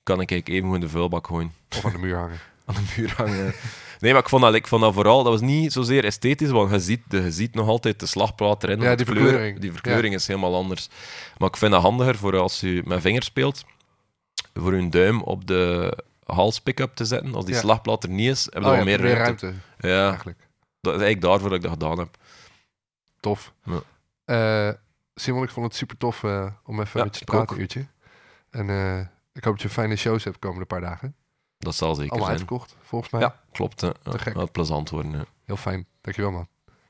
[0.04, 1.54] kan ik eigenlijk even in de vuilbak gooien.
[1.70, 2.40] Of aan de muur hangen.
[2.66, 3.54] aan de muur hangen.
[4.02, 6.72] Nee, maar ik vond dat, ik vond dat vooral, dat was niet zozeer esthetisch, want
[6.72, 8.82] je ziet, de, je ziet nog altijd de slagplaat erin.
[8.82, 9.60] Ja, die kleur- verkleuring.
[9.60, 10.90] Die verkleuring is helemaal anders.
[11.38, 13.66] Maar ik vind dat handiger voor als je met vinger speelt,
[14.54, 15.94] voor je duim op de
[16.26, 17.36] hals-pick-up te zetten.
[17.36, 17.60] Als die Ja.
[17.60, 19.46] slagplaat er niet is, heb je Oh meer meer ruimte.
[19.46, 20.40] ruimte, Ja, eigenlijk.
[20.82, 22.18] dat is eigenlijk daarvoor dat ik dat gedaan heb.
[23.20, 23.54] Tof.
[23.64, 23.82] Ja.
[24.26, 24.74] Eh,
[25.16, 27.86] Simon, ik vond het super tof eh, om even met je te praten, uurtje.
[28.50, 29.00] En eh,
[29.34, 31.16] ik hoop dat je fijne shows hebt de komende paar dagen.
[31.62, 32.40] Dat zal zeker Allemaal zijn.
[32.40, 33.22] uitverkocht, volgens mij.
[33.22, 33.82] Ja, klopt.
[33.82, 33.88] Hè.
[33.88, 34.52] Ja, Te gek.
[34.52, 35.12] Plezant worden.
[35.12, 35.24] Ja.
[35.46, 35.86] Heel fijn.
[36.02, 36.48] Dankjewel, man.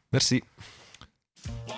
[0.09, 0.41] Merci.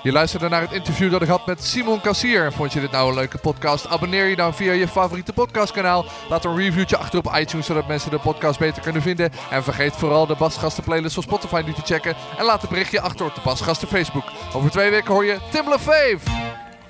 [0.04, 2.52] Je luisterde naar het interview dat ik had met Simon Kassier.
[2.52, 3.88] Vond je dit nou een leuke podcast?
[3.88, 6.06] Abonneer je dan via je favoriete podcastkanaal.
[6.30, 9.32] Laat een reviewtje achter op iTunes, zodat mensen de podcast beter kunnen vinden.
[9.50, 12.16] En vergeet vooral de Basgasten playlist van Spotify niet te checken.
[12.38, 14.26] En laat een berichtje achter op de Basgasten Facebook.
[14.54, 16.20] Over twee weken hoor je Tim LaFave.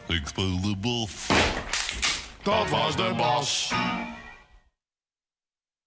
[0.08, 1.28] Ik speel de bas.
[2.44, 3.74] Dat was de bas.